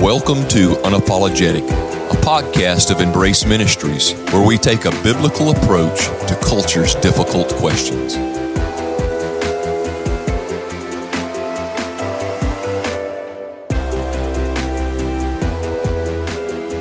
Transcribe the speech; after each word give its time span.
Welcome 0.00 0.48
to 0.48 0.76
Unapologetic, 0.76 1.68
a 1.68 2.16
podcast 2.22 2.90
of 2.90 3.02
Embrace 3.02 3.44
Ministries, 3.44 4.14
where 4.32 4.46
we 4.46 4.56
take 4.56 4.86
a 4.86 4.90
biblical 5.02 5.50
approach 5.50 6.06
to 6.26 6.38
culture's 6.42 6.94
difficult 6.94 7.50
questions. 7.56 8.14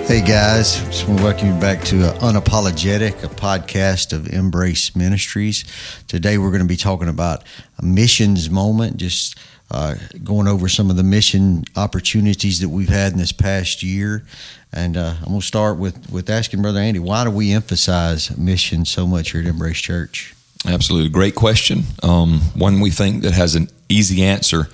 Hey 0.08 0.22
guys, 0.22 0.78
just 0.86 1.06
want 1.06 1.20
to 1.20 1.26
welcome 1.26 1.48
you 1.54 1.60
back 1.60 1.84
to 1.88 2.08
uh, 2.08 2.18
Unapologetic, 2.20 3.22
a 3.26 3.28
podcast 3.28 4.14
of 4.14 4.28
Embrace 4.30 4.96
Ministries. 4.96 5.66
Today 6.08 6.38
we're 6.38 6.52
going 6.52 6.62
to 6.62 6.68
be 6.68 6.78
talking 6.78 7.10
about 7.10 7.44
a 7.80 7.86
missions 7.86 8.50
moment, 8.50 8.96
just 8.96 9.38
uh, 9.72 9.96
going 10.24 10.48
over 10.48 10.68
some 10.68 10.90
of 10.90 10.96
the 10.96 11.04
mission 11.04 11.64
opportunities 11.76 12.60
that 12.60 12.70
we've 12.70 12.90
had 12.90 13.12
in 13.12 13.18
this 13.18 13.32
past 13.32 13.84
year. 13.84 14.24
And 14.72 14.98
uh, 14.98 15.16
I'm 15.20 15.28
going 15.30 15.40
to 15.40 15.46
start 15.46 15.78
with, 15.78 16.12
with 16.12 16.30
asking 16.30 16.62
Brother 16.62 16.80
Andy, 16.80 17.00
why 17.00 17.24
do 17.24 17.32
we 17.32 17.52
emphasize 17.52 18.36
mission 18.38 18.86
so 18.86 19.08
much 19.08 19.32
here 19.32 19.42
at 19.42 19.48
Embrace 19.48 19.80
Church? 19.80 20.36
Absolutely. 20.66 21.10
Great 21.10 21.36
question. 21.36 21.84
Um, 22.04 22.42
one 22.54 22.80
we 22.80 22.92
think 22.92 23.24
that 23.24 23.34
has 23.34 23.56
an 23.56 23.70
easy 23.88 24.24
answer, 24.24 24.68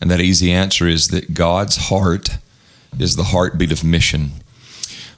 and 0.00 0.10
that 0.10 0.20
easy 0.20 0.50
answer 0.50 0.86
is 0.86 1.08
that 1.08 1.34
God's 1.34 1.76
heart 1.76 2.30
is 2.98 3.16
the 3.16 3.24
heartbeat 3.24 3.72
of 3.72 3.84
mission 3.84 4.32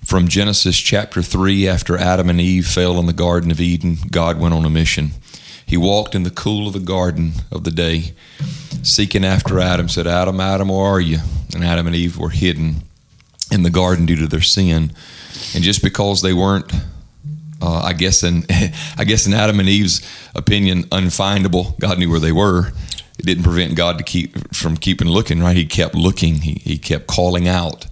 from 0.09 0.27
Genesis 0.27 0.79
chapter 0.79 1.21
3, 1.21 1.69
after 1.69 1.99
Adam 1.99 2.31
and 2.31 2.41
Eve 2.41 2.67
fell 2.67 2.99
in 2.99 3.05
the 3.05 3.13
Garden 3.13 3.51
of 3.51 3.61
Eden, 3.61 3.99
God 4.11 4.41
went 4.41 4.55
on 4.55 4.65
a 4.65 4.71
mission. 4.71 5.11
He 5.67 5.77
walked 5.77 6.15
in 6.15 6.23
the 6.23 6.31
cool 6.31 6.67
of 6.67 6.73
the 6.73 6.81
garden 6.81 7.33
of 7.53 7.65
the 7.65 7.71
day, 7.71 8.15
seeking 8.83 9.25
after 9.25 9.61
Adam, 9.61 9.89
said, 9.89 10.07
Adam, 10.07 10.41
Adam, 10.41 10.69
where 10.69 10.87
are 10.87 11.01
you? 11.01 11.19
And 11.55 11.65
Adam 11.65 11.87
and 11.87 11.97
Eve 11.97 12.19
were 12.19 12.31
hidden 12.31 12.83
in 13.51 13.63
the 13.63 13.71
garden 13.71 14.07
due 14.07 14.17
to 14.17 14.27
their 14.27 14.43
sin. 14.43 14.93
And 15.55 15.65
just 15.65 15.83
because 15.83 16.23
they 16.23 16.33
weren't, 16.33 16.73
uh, 17.61 17.81
I 17.81 17.93
guess 17.93 18.23
in 18.23 18.45
I 18.99 19.05
guess 19.05 19.27
in 19.27 19.35
Adam 19.35 19.61
and 19.61 19.69
Eve's 19.69 20.03
opinion, 20.35 20.85
unfindable, 20.85 21.79
God 21.79 21.99
knew 21.99 22.11
where 22.11 22.21
they 22.21 22.33
were. 22.33 22.73
It 23.19 23.27
didn't 23.27 23.45
prevent 23.45 23.75
God 23.75 23.99
to 23.99 24.05
keep 24.05 24.55
from 24.55 24.77
keeping 24.77 25.09
looking, 25.09 25.41
right? 25.41 25.57
He 25.57 25.67
kept 25.67 25.95
looking. 25.95 26.43
He, 26.43 26.61
he 26.65 26.79
kept 26.79 27.09
calling 27.09 27.49
out. 27.49 27.87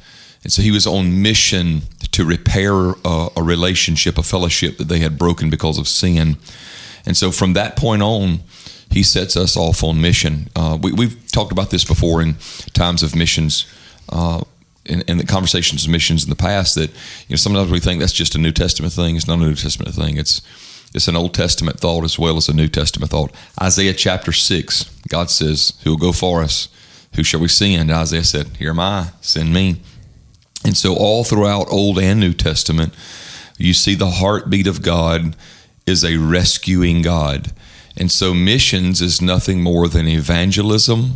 And 0.45 0.53
so 0.53 0.63
he 0.63 0.71
was 0.71 0.87
on 0.87 1.21
mission 1.21 1.83
to 2.13 2.25
repair 2.25 2.73
a, 3.05 3.29
a, 3.37 3.43
relationship, 3.43 4.17
a 4.17 4.23
fellowship 4.23 4.79
that 4.79 4.87
they 4.87 5.01
had 5.01 5.19
broken 5.19 5.51
because 5.51 5.77
of 5.79 5.89
sin. 5.89 6.37
And 7.05 7.17
so 7.17 7.33
from 7.33 7.55
that 7.55 7.75
point 7.75 8.03
on, 8.03 8.41
he 8.91 9.03
sets 9.03 9.37
us 9.37 9.57
off 9.57 9.83
on 9.83 10.01
mission. 10.01 10.49
Uh, 10.57 10.79
we, 10.81 11.07
have 11.07 11.27
talked 11.29 11.53
about 11.53 11.71
this 11.71 11.85
before 11.85 12.23
in 12.23 12.37
times 12.73 13.03
of 13.03 13.15
missions. 13.15 13.67
Uh, 14.09 14.43
in, 14.85 15.03
in, 15.03 15.19
the 15.19 15.27
conversations 15.27 15.85
of 15.85 15.91
missions 15.91 16.23
in 16.23 16.31
the 16.31 16.37
past, 16.37 16.77
that 16.77 16.91
you 16.91 17.31
know 17.31 17.37
sometimes 17.37 17.71
we 17.71 17.81
think 17.81 17.99
that's 17.99 18.13
just 18.13 18.37
a 18.37 18.39
New 18.39 18.53
Testament 18.53 18.93
thing. 18.93 19.17
It's 19.17 19.27
not 19.27 19.39
a 19.39 19.43
New 19.43 19.55
Testament 19.55 19.95
thing. 19.95 20.17
It's 20.17 20.41
it's 20.95 21.09
an 21.09 21.17
Old 21.17 21.35
Testament 21.35 21.81
thought 21.81 22.05
as 22.05 22.19
well 22.19 22.37
as 22.37 22.49
a 22.49 22.55
New 22.55 22.69
Testament 22.69 23.11
thought. 23.11 23.33
Isaiah 23.61 23.93
chapter 23.93 24.33
six, 24.33 24.85
God 25.09 25.31
says, 25.31 25.73
"Who 25.83 25.91
will 25.91 25.99
go 25.99 26.13
for 26.13 26.43
us? 26.43 26.69
Who 27.17 27.25
shall 27.25 27.41
we 27.41 27.49
send?" 27.49 27.83
And 27.83 27.91
Isaiah 27.91 28.25
said, 28.25 28.51
"Here 28.59 28.71
am 28.71 28.81
I. 28.81 29.09
Send 29.21 29.53
me." 29.53 29.81
And 30.65 30.77
so, 30.77 30.95
all 30.95 31.25
throughout 31.25 31.71
Old 31.71 31.99
and 31.99 32.21
New 32.21 32.33
Testament, 32.33 32.95
you 33.59 33.75
see 33.75 33.95
the 33.95 34.11
heartbeat 34.11 34.67
of 34.67 34.83
God 34.83 35.37
is 35.87 36.05
a 36.05 36.17
rescuing 36.17 37.03
God. 37.03 37.53
And 37.97 38.11
so, 38.11 38.35
missions 38.35 39.01
is 39.01 39.23
nothing 39.23 39.63
more 39.63 39.89
than 39.89 40.07
evangelism 40.07 41.13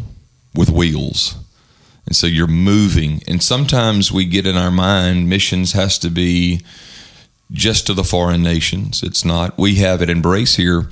with 0.55 0.71
wheels. 0.71 1.37
And 2.07 2.17
so, 2.17 2.27
you're 2.27 2.47
moving. 2.47 3.23
And 3.29 3.43
sometimes 3.43 4.11
we 4.11 4.25
get 4.25 4.47
in 4.47 4.57
our 4.57 4.71
mind, 4.71 5.29
missions 5.29 5.73
has 5.73 5.99
to 5.99 6.11
be 6.11 6.63
just 7.53 7.87
to 7.87 7.95
the 7.95 8.05
foreign 8.05 8.43
nations. 8.43 9.03
It's 9.03 9.25
not. 9.25 9.59
We 9.59 9.77
have 9.77 10.01
at 10.03 10.11
Embrace 10.11 10.57
here 10.57 10.89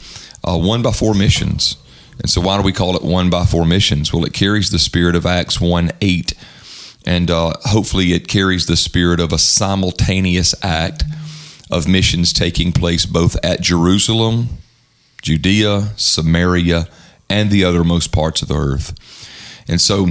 uh, 0.46 0.58
one 0.58 0.82
by 0.82 0.92
four 0.92 1.14
missions. 1.14 1.76
And 2.20 2.28
so, 2.28 2.40
why 2.40 2.56
do 2.56 2.62
we 2.62 2.72
call 2.72 2.96
it 2.96 3.02
one 3.02 3.30
by 3.30 3.44
four 3.44 3.64
missions? 3.64 4.12
Well, 4.12 4.24
it 4.24 4.32
carries 4.32 4.70
the 4.70 4.78
spirit 4.78 5.14
of 5.14 5.24
Acts 5.24 5.60
1 5.60 5.92
8 6.00 6.34
and 7.08 7.30
uh, 7.30 7.54
hopefully 7.62 8.12
it 8.12 8.28
carries 8.28 8.66
the 8.66 8.76
spirit 8.76 9.18
of 9.18 9.32
a 9.32 9.38
simultaneous 9.38 10.54
act 10.62 11.04
of 11.70 11.88
missions 11.88 12.34
taking 12.34 12.70
place 12.70 13.06
both 13.06 13.34
at 13.42 13.62
Jerusalem, 13.62 14.48
Judea, 15.22 15.92
Samaria, 15.96 16.88
and 17.28 17.50
the 17.50 17.62
othermost 17.62 18.12
parts 18.12 18.42
of 18.42 18.48
the 18.48 18.56
earth. 18.56 18.94
And 19.68 19.80
so, 19.80 20.08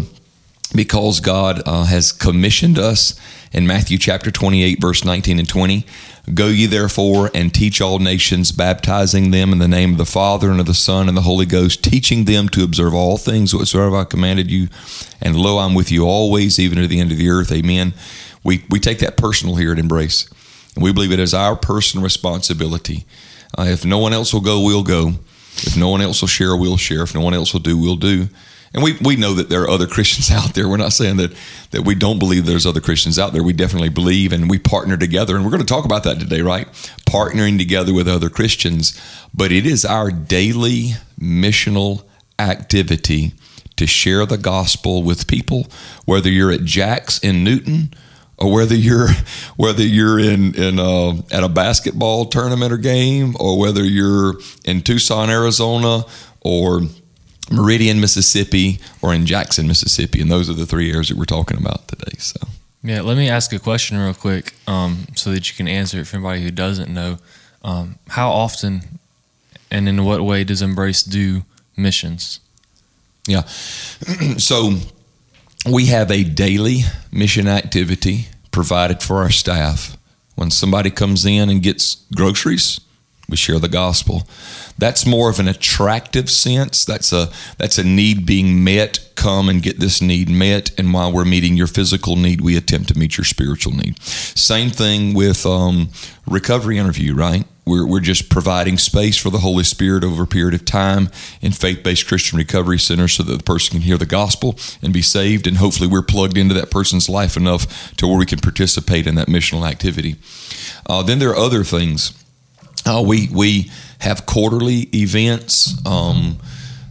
because 0.75 1.19
God 1.19 1.61
uh, 1.65 1.85
has 1.85 2.11
commissioned 2.11 2.77
us 2.77 3.19
in 3.53 3.65
Matthew 3.65 3.97
chapter 3.97 4.31
28, 4.31 4.81
verse 4.81 5.03
19 5.03 5.39
and 5.39 5.47
20, 5.47 5.85
Go 6.33 6.47
ye 6.47 6.65
therefore 6.65 7.31
and 7.33 7.53
teach 7.53 7.79
all 7.79 7.99
nations, 7.99 8.51
baptizing 8.51 9.31
them 9.31 9.53
in 9.53 9.59
the 9.59 9.67
name 9.67 9.93
of 9.93 9.97
the 9.97 10.05
Father 10.05 10.51
and 10.51 10.59
of 10.59 10.65
the 10.65 10.73
Son 10.73 11.07
and 11.07 11.15
the 11.15 11.21
Holy 11.21 11.45
Ghost, 11.45 11.83
teaching 11.83 12.25
them 12.25 12.49
to 12.49 12.65
observe 12.65 12.93
all 12.93 13.17
things 13.17 13.55
whatsoever 13.55 13.95
I 13.95 14.03
commanded 14.03 14.51
you. 14.51 14.67
And 15.21 15.37
lo, 15.37 15.57
I'm 15.57 15.73
with 15.73 15.89
you 15.89 16.05
always, 16.05 16.59
even 16.59 16.79
to 16.79 16.87
the 16.87 16.99
end 16.99 17.13
of 17.13 17.17
the 17.17 17.29
earth. 17.29 17.51
Amen. 17.51 17.93
We, 18.43 18.65
we 18.69 18.79
take 18.81 18.99
that 18.99 19.15
personal 19.15 19.55
here 19.55 19.71
at 19.71 19.79
Embrace. 19.79 20.29
And 20.75 20.83
we 20.83 20.91
believe 20.91 21.13
it 21.13 21.19
is 21.19 21.33
our 21.33 21.55
personal 21.55 22.03
responsibility. 22.03 23.05
Uh, 23.57 23.63
if 23.63 23.85
no 23.85 23.99
one 23.99 24.13
else 24.13 24.33
will 24.33 24.41
go, 24.41 24.61
we'll 24.61 24.83
go. 24.83 25.13
If 25.57 25.75
no 25.75 25.89
one 25.89 26.01
else 26.01 26.21
will 26.21 26.27
share, 26.27 26.55
we'll 26.55 26.77
share. 26.77 27.03
If 27.03 27.13
no 27.13 27.21
one 27.21 27.33
else 27.33 27.53
will 27.53 27.59
do, 27.59 27.77
we'll 27.77 27.95
do. 27.95 28.27
And 28.73 28.83
we, 28.83 28.97
we 29.01 29.15
know 29.15 29.33
that 29.33 29.49
there 29.49 29.63
are 29.63 29.69
other 29.69 29.87
Christians 29.95 30.29
out 30.29 30.53
there. 30.53 30.67
We're 30.67 30.77
not 30.77 30.93
saying 30.93 31.17
that, 31.17 31.33
that 31.71 31.83
we 31.83 31.95
don't 31.95 32.19
believe 32.19 32.45
there's 32.45 32.65
other 32.65 32.81
Christians 32.81 33.17
out 33.17 33.33
there. 33.33 33.43
We 33.43 33.53
definitely 33.53 33.89
believe 33.89 34.31
and 34.31 34.49
we 34.49 34.59
partner 34.59 34.97
together. 34.97 35.35
And 35.35 35.43
we're 35.43 35.51
going 35.51 35.65
to 35.65 35.67
talk 35.67 35.85
about 35.85 36.03
that 36.03 36.19
today, 36.19 36.41
right? 36.41 36.67
Partnering 37.09 37.57
together 37.57 37.93
with 37.93 38.07
other 38.07 38.29
Christians. 38.29 38.99
But 39.33 39.51
it 39.51 39.65
is 39.65 39.85
our 39.85 40.11
daily 40.11 40.91
missional 41.19 42.03
activity 42.39 43.33
to 43.77 43.87
share 43.87 44.25
the 44.25 44.37
gospel 44.37 45.03
with 45.03 45.27
people, 45.27 45.67
whether 46.05 46.29
you're 46.29 46.51
at 46.51 46.63
Jack's 46.63 47.19
in 47.19 47.43
Newton 47.43 47.93
or 48.37 48.51
whether 48.51 48.75
you're 48.75 49.09
whether 49.55 49.83
you're 49.83 50.19
in 50.19 50.55
in 50.55 50.79
a, 50.79 51.09
uh, 51.09 51.21
at 51.31 51.43
a 51.43 51.49
basketball 51.49 52.25
tournament 52.25 52.71
or 52.71 52.77
game, 52.77 53.35
or 53.39 53.57
whether 53.57 53.83
you're 53.83 54.35
in 54.65 54.81
Tucson, 54.81 55.29
Arizona, 55.29 56.03
or 56.41 56.81
Meridian, 57.51 57.99
Mississippi, 57.99 58.79
or 59.01 59.13
in 59.13 59.25
Jackson, 59.25 59.67
Mississippi, 59.67 60.21
and 60.21 60.31
those 60.31 60.49
are 60.49 60.53
the 60.53 60.65
three 60.65 60.91
areas 60.91 61.09
that 61.09 61.17
we're 61.17 61.25
talking 61.25 61.57
about 61.57 61.87
today. 61.87 62.17
So, 62.19 62.39
yeah, 62.83 63.01
let 63.01 63.17
me 63.17 63.29
ask 63.29 63.53
a 63.53 63.59
question 63.59 63.97
real 63.97 64.13
quick, 64.13 64.53
um, 64.67 65.07
so 65.15 65.31
that 65.31 65.49
you 65.49 65.55
can 65.55 65.67
answer 65.67 65.99
it 65.99 66.07
for 66.07 66.17
anybody 66.17 66.43
who 66.43 66.51
doesn't 66.51 66.93
know. 66.93 67.17
Um, 67.63 67.97
how 68.09 68.29
often, 68.29 68.99
and 69.71 69.89
in 69.89 70.05
what 70.05 70.21
way, 70.21 70.43
does 70.43 70.61
Embrace 70.61 71.03
do 71.03 71.43
missions? 71.75 72.39
Yeah, 73.25 73.41
so 74.37 74.75
we 75.71 75.87
have 75.87 76.11
a 76.11 76.23
daily 76.23 76.81
mission 77.11 77.47
activity 77.47 78.27
provided 78.51 79.01
for 79.03 79.17
our 79.17 79.29
staff. 79.29 79.97
When 80.35 80.51
somebody 80.51 80.91
comes 80.91 81.25
in 81.25 81.49
and 81.49 81.63
gets 81.63 82.05
groceries, 82.15 82.79
we 83.29 83.37
share 83.37 83.59
the 83.59 83.67
gospel. 83.67 84.27
That's 84.77 85.05
more 85.05 85.29
of 85.29 85.39
an 85.39 85.47
attractive 85.47 86.29
sense. 86.29 86.85
That's 86.85 87.11
a 87.11 87.29
that's 87.57 87.77
a 87.77 87.83
need 87.83 88.25
being 88.25 88.63
met. 88.63 88.99
Come 89.15 89.49
and 89.49 89.63
get 89.63 89.79
this 89.79 90.01
need 90.01 90.29
met, 90.29 90.77
and 90.79 90.93
while 90.93 91.11
we're 91.11 91.25
meeting 91.25 91.57
your 91.57 91.67
physical 91.67 92.15
need, 92.15 92.41
we 92.41 92.55
attempt 92.55 92.89
to 92.89 92.97
meet 92.97 93.17
your 93.17 93.25
spiritual 93.25 93.73
need. 93.73 93.99
Same 94.01 94.69
thing 94.69 95.15
with 95.15 95.45
um, 95.45 95.89
recovery 96.27 96.77
interview, 96.77 97.15
right? 97.15 97.45
We're, 97.67 97.85
we're 97.85 97.99
just 97.99 98.29
providing 98.29 98.77
space 98.77 99.17
for 99.17 99.29
the 99.29 99.39
Holy 99.39 99.63
Spirit 99.63 100.03
over 100.03 100.23
a 100.23 100.27
period 100.27 100.53
of 100.53 100.65
time 100.65 101.09
in 101.41 101.51
faith 101.51 101.83
based 101.83 102.07
Christian 102.07 102.37
recovery 102.37 102.79
centers 102.79 103.13
so 103.13 103.23
that 103.23 103.37
the 103.37 103.43
person 103.43 103.73
can 103.73 103.81
hear 103.81 103.97
the 103.97 104.05
gospel 104.05 104.57
and 104.81 104.93
be 104.93 105.01
saved. 105.01 105.47
And 105.47 105.57
hopefully, 105.57 105.87
we're 105.87 106.01
plugged 106.01 106.37
into 106.37 106.53
that 106.55 106.71
person's 106.71 107.09
life 107.09 107.37
enough 107.37 107.95
to 107.97 108.07
where 108.07 108.17
we 108.17 108.25
can 108.25 108.39
participate 108.39 109.05
in 109.07 109.15
that 109.15 109.27
missional 109.27 109.67
activity. 109.69 110.15
Uh, 110.85 111.03
then 111.03 111.19
there 111.19 111.31
are 111.31 111.35
other 111.35 111.63
things. 111.63 112.13
Uh, 112.85 113.03
we, 113.05 113.27
we 113.33 113.69
have 113.99 114.25
quarterly 114.25 114.89
events. 114.93 115.85
Um, 115.85 116.37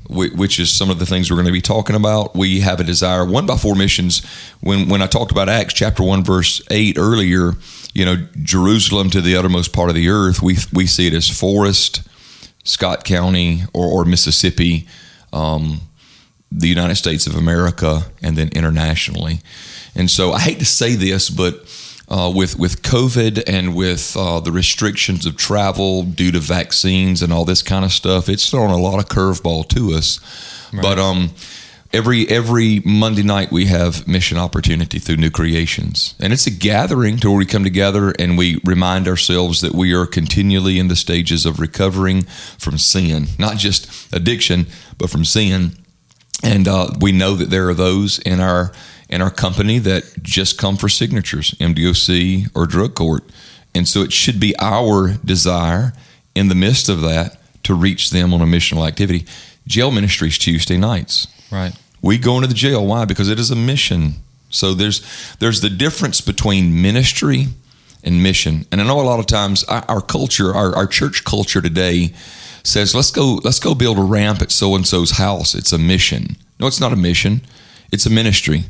which 0.09 0.61
is 0.61 0.73
some 0.73 0.91
of 0.91 0.99
the 0.99 1.07
things 1.07 1.31
we're 1.31 1.37
going 1.37 1.47
to 1.47 1.53
be 1.53 1.61
talking 1.61 1.97
about. 1.97 2.35
We 2.35 2.61
have 2.61 2.81
a 2.81 2.85
desire. 2.85 3.25
One 3.25 3.47
by 3.47 3.57
four 3.57 3.75
missions. 3.75 4.25
When 4.61 4.89
when 4.89 5.03
I 5.03 5.07
talked 5.07 5.33
about 5.33 5.49
Acts 5.49 5.75
chapter 5.75 6.03
one 6.03 6.25
verse 6.25 6.63
eight 6.71 6.97
earlier, 6.99 7.53
you 7.95 8.05
know 8.05 8.17
Jerusalem 8.43 9.11
to 9.11 9.21
the 9.21 9.37
uttermost 9.37 9.73
part 9.73 9.89
of 9.89 9.95
the 9.95 10.09
earth. 10.09 10.43
We 10.43 10.57
we 10.73 10.87
see 10.87 11.07
it 11.07 11.15
as 11.15 11.29
Forest, 11.29 12.03
Scott 12.65 13.05
County, 13.05 13.63
or, 13.73 13.87
or 13.87 14.05
Mississippi, 14.05 14.87
um, 15.33 15.81
the 16.51 16.69
United 16.69 16.97
States 16.97 17.27
of 17.27 17.35
America, 17.35 18.03
and 18.23 18.37
then 18.37 18.49
internationally. 18.49 19.41
And 19.95 20.11
so 20.11 20.33
I 20.33 20.41
hate 20.41 20.59
to 20.59 20.67
say 20.67 20.95
this, 20.95 21.31
but 21.31 21.67
uh, 22.09 22.33
with 22.35 22.59
with 22.59 22.83
COVID 22.83 23.43
and 23.47 23.75
with 23.75 24.17
uh, 24.17 24.41
the 24.41 24.53
restrictions 24.53 25.27
of 25.27 25.37
travel 25.37 26.03
due 26.03 26.31
to 26.33 26.39
vaccines 26.39 27.23
and 27.23 27.33
all 27.33 27.45
this 27.45 27.63
kind 27.63 27.85
of 27.85 27.93
stuff, 27.93 28.29
it's 28.29 28.49
thrown 28.49 28.71
a 28.71 28.79
lot 28.79 28.99
of 28.99 29.07
curveball 29.09 29.69
to 29.71 29.93
us. 29.93 30.21
Right. 30.73 30.83
But 30.83 30.99
um, 30.99 31.31
every 31.93 32.29
every 32.29 32.81
Monday 32.85 33.23
night 33.23 33.51
we 33.51 33.67
have 33.67 34.07
mission 34.07 34.39
opportunity 34.39 34.99
through 35.01 35.17
New 35.17 35.31
Creations, 35.31 36.15
and 36.21 36.33
it's 36.33 36.47
a 36.47 36.51
gathering 36.51 37.17
to 37.19 37.31
where 37.31 37.39
we 37.39 37.47
come 37.47 37.65
together 37.65 38.13
and 38.19 38.39
we 38.39 38.61
remind 38.65 39.09
ourselves 39.09 39.61
that 39.61 39.75
we 39.75 39.93
are 39.93 40.07
continually 40.07 40.79
in 40.79 40.89
the 40.89 40.97
stages 40.97 41.45
of 41.45 41.59
recovering 41.59 42.23
from 42.59 42.79
sin, 42.79 43.27
not 43.39 43.57
just 43.57 44.15
addiction, 44.15 44.67
but 44.99 45.11
from 45.11 45.25
sin. 45.25 45.73
And 46.45 46.69
uh, 46.69 46.91
we 47.01 47.13
know 47.13 47.35
that 47.35 47.51
there 47.51 47.69
are 47.69 47.75
those 47.75 48.19
in 48.21 48.41
our 48.41 48.71
in 49.09 49.23
our 49.23 49.31
company 49.31 49.79
that 49.79 50.23
just 50.23 50.59
come 50.59 50.77
for 50.77 50.89
signatures, 50.89 51.53
MDOC 51.53 52.51
or 52.55 52.67
drug 52.67 52.95
court, 52.95 53.25
and 53.75 53.87
so 53.87 54.01
it 54.01 54.13
should 54.13 54.41
be 54.41 54.55
our 54.59 55.15
desire 55.25 55.93
in 56.35 56.49
the 56.49 56.55
midst 56.55 56.89
of 56.89 57.03
that 57.03 57.39
to 57.63 57.75
reach 57.75 58.11
them 58.11 58.33
on 58.33 58.41
a 58.41 58.47
missional 58.47 58.87
activity. 58.87 59.27
Jail 59.67 59.91
ministries 59.91 60.39
Tuesday 60.39 60.77
nights. 60.77 61.27
Right. 61.51 61.73
We 62.03 62.19
go 62.19 62.37
into 62.37 62.49
the 62.49 62.55
jail. 62.55 62.87
Why? 62.87 63.05
Because 63.05 63.29
it 63.29 63.39
is 63.39 63.51
a 63.51 63.57
mission. 63.57 64.15
So 64.51 64.75
there's 64.75 65.03
there's 65.41 65.61
the 65.61 65.71
difference 65.71 66.21
between 66.21 66.81
ministry 66.81 67.47
and 68.07 68.23
mission. 68.23 68.65
And 68.71 68.81
I 68.81 68.87
know 68.87 69.01
a 69.01 69.03
lot 69.03 69.19
of 69.19 69.27
times 69.27 69.65
our, 69.65 69.85
our 69.89 70.01
culture, 70.01 70.55
our, 70.55 70.75
our 70.75 70.87
church 70.87 71.25
culture 71.25 71.61
today 71.61 72.13
says, 72.63 72.95
let's 72.95 73.11
go, 73.11 73.41
let's 73.43 73.59
go 73.59 73.75
build 73.75 73.99
a 73.99 74.03
ramp 74.03 74.41
at 74.41 74.53
so 74.53 74.75
and 74.75 74.87
so's 74.87 75.13
house. 75.13 75.55
It's 75.55 75.73
a 75.73 75.79
mission. 75.79 76.37
No, 76.59 76.67
it's 76.67 76.81
not 76.81 76.93
a 76.93 76.97
mission. 76.97 77.43
It's 77.93 78.07
a 78.07 78.11
ministry. 78.11 78.65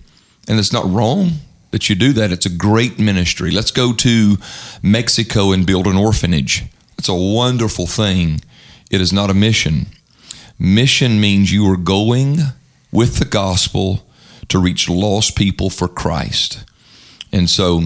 And 0.49 0.59
it's 0.59 0.73
not 0.73 0.89
wrong 0.91 1.33
that 1.71 1.89
you 1.89 1.95
do 1.95 2.13
that. 2.15 2.33
It's 2.33 2.47
a 2.47 2.51
great 2.51 2.99
ministry. 2.99 3.51
Let's 3.51 3.71
go 3.71 3.93
to 3.93 4.37
Mexico 4.83 5.53
and 5.53 5.67
build 5.67 5.87
an 5.87 5.97
orphanage. 5.97 6.65
It's 6.99 7.09
a 7.09 7.15
wonderful 7.15 7.87
thing. 7.87 8.41
It 8.91 9.01
is 9.01 9.13
not 9.13 9.31
a 9.31 9.35
mission. 9.35 9.87
Mission 10.59 11.21
means 11.21 11.53
you 11.53 11.71
are 11.71 11.77
going 11.77 12.39
with 12.93 13.17
the 13.17 13.25
gospel 13.25 14.07
to 14.49 14.59
reach 14.59 14.89
lost 14.89 15.37
people 15.37 15.69
for 15.69 15.89
Christ. 15.89 16.65
And 17.33 17.51
so 17.51 17.83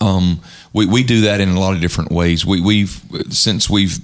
um, 0.00 0.40
we, 0.72 0.86
we 0.86 1.02
do 1.02 1.22
that 1.22 1.40
in 1.40 1.50
a 1.50 1.60
lot 1.60 1.74
of 1.74 1.80
different 1.80 2.10
ways. 2.10 2.44
We, 2.44 2.60
we've 2.60 3.00
since 3.30 3.68
we've 3.68 3.98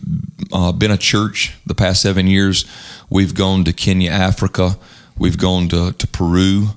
uh, 0.53 0.73
been 0.73 0.91
a 0.91 0.97
church 0.97 1.55
the 1.67 1.75
past 1.75 2.03
seven 2.03 2.27
years, 2.27 2.65
we've 3.09 3.35
gone 3.35 3.65
to 3.65 3.73
Kenya, 3.73 4.11
Africa. 4.11 4.79
We've 5.17 5.39
gone 5.39 5.69
to, 5.69 5.93
to 5.93 6.07
Peru, 6.09 6.69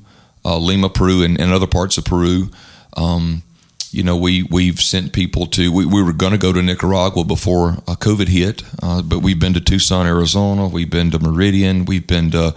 uh, 0.47 0.57
Lima, 0.57 0.89
Peru, 0.89 1.23
and, 1.23 1.39
and, 1.39 1.51
other 1.51 1.67
parts 1.67 1.97
of 1.97 2.05
Peru. 2.05 2.49
Um, 2.95 3.43
you 3.91 4.01
know, 4.01 4.15
we 4.15 4.43
we've 4.43 4.79
sent 4.79 5.11
people 5.11 5.45
to. 5.47 5.71
We, 5.71 5.85
we 5.85 6.01
were 6.01 6.13
going 6.13 6.31
to 6.31 6.37
go 6.37 6.53
to 6.53 6.61
Nicaragua 6.61 7.25
before 7.25 7.71
uh, 7.87 7.95
COVID 7.95 8.29
hit, 8.29 8.63
uh, 8.81 9.01
but 9.01 9.19
we've 9.19 9.39
been 9.39 9.53
to 9.53 9.61
Tucson, 9.61 10.07
Arizona. 10.07 10.67
We've 10.67 10.89
been 10.89 11.11
to 11.11 11.19
Meridian. 11.19 11.85
We've 11.85 12.07
been 12.07 12.31
to 12.31 12.55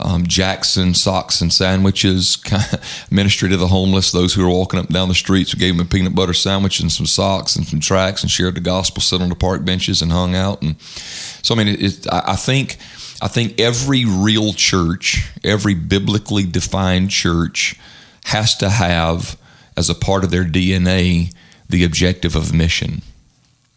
um, 0.00 0.26
Jackson 0.26 0.94
socks 0.94 1.40
and 1.40 1.52
sandwiches, 1.52 2.42
ministry 3.10 3.48
to 3.48 3.56
the 3.56 3.66
homeless, 3.68 4.12
those 4.12 4.34
who 4.34 4.44
are 4.44 4.50
walking 4.50 4.78
up 4.78 4.86
and 4.86 4.94
down 4.94 5.08
the 5.08 5.14
streets. 5.14 5.54
We 5.54 5.60
gave 5.60 5.76
them 5.76 5.86
a 5.86 5.88
peanut 5.88 6.14
butter 6.14 6.34
sandwich 6.34 6.80
and 6.80 6.90
some 6.90 7.06
socks 7.06 7.56
and 7.56 7.66
some 7.66 7.80
tracts 7.80 8.22
and 8.22 8.30
shared 8.30 8.54
the 8.54 8.60
gospel, 8.60 9.02
sat 9.02 9.20
on 9.20 9.28
the 9.28 9.34
park 9.34 9.64
benches 9.64 10.02
and 10.02 10.12
hung 10.12 10.34
out. 10.34 10.62
And 10.62 10.80
so, 10.80 11.54
I 11.54 11.58
mean, 11.58 11.68
it, 11.68 11.82
it, 11.82 12.06
I 12.10 12.36
think, 12.36 12.78
I 13.20 13.28
think 13.28 13.60
every 13.60 14.04
real 14.04 14.52
church, 14.52 15.30
every 15.42 15.74
biblically 15.74 16.44
defined 16.44 17.10
church, 17.10 17.74
has 18.24 18.54
to 18.56 18.68
have 18.70 19.36
as 19.76 19.90
a 19.90 19.94
part 19.94 20.24
of 20.24 20.30
their 20.30 20.44
DNA 20.44 21.34
the 21.68 21.84
objective 21.84 22.36
of 22.36 22.52
mission. 22.52 23.02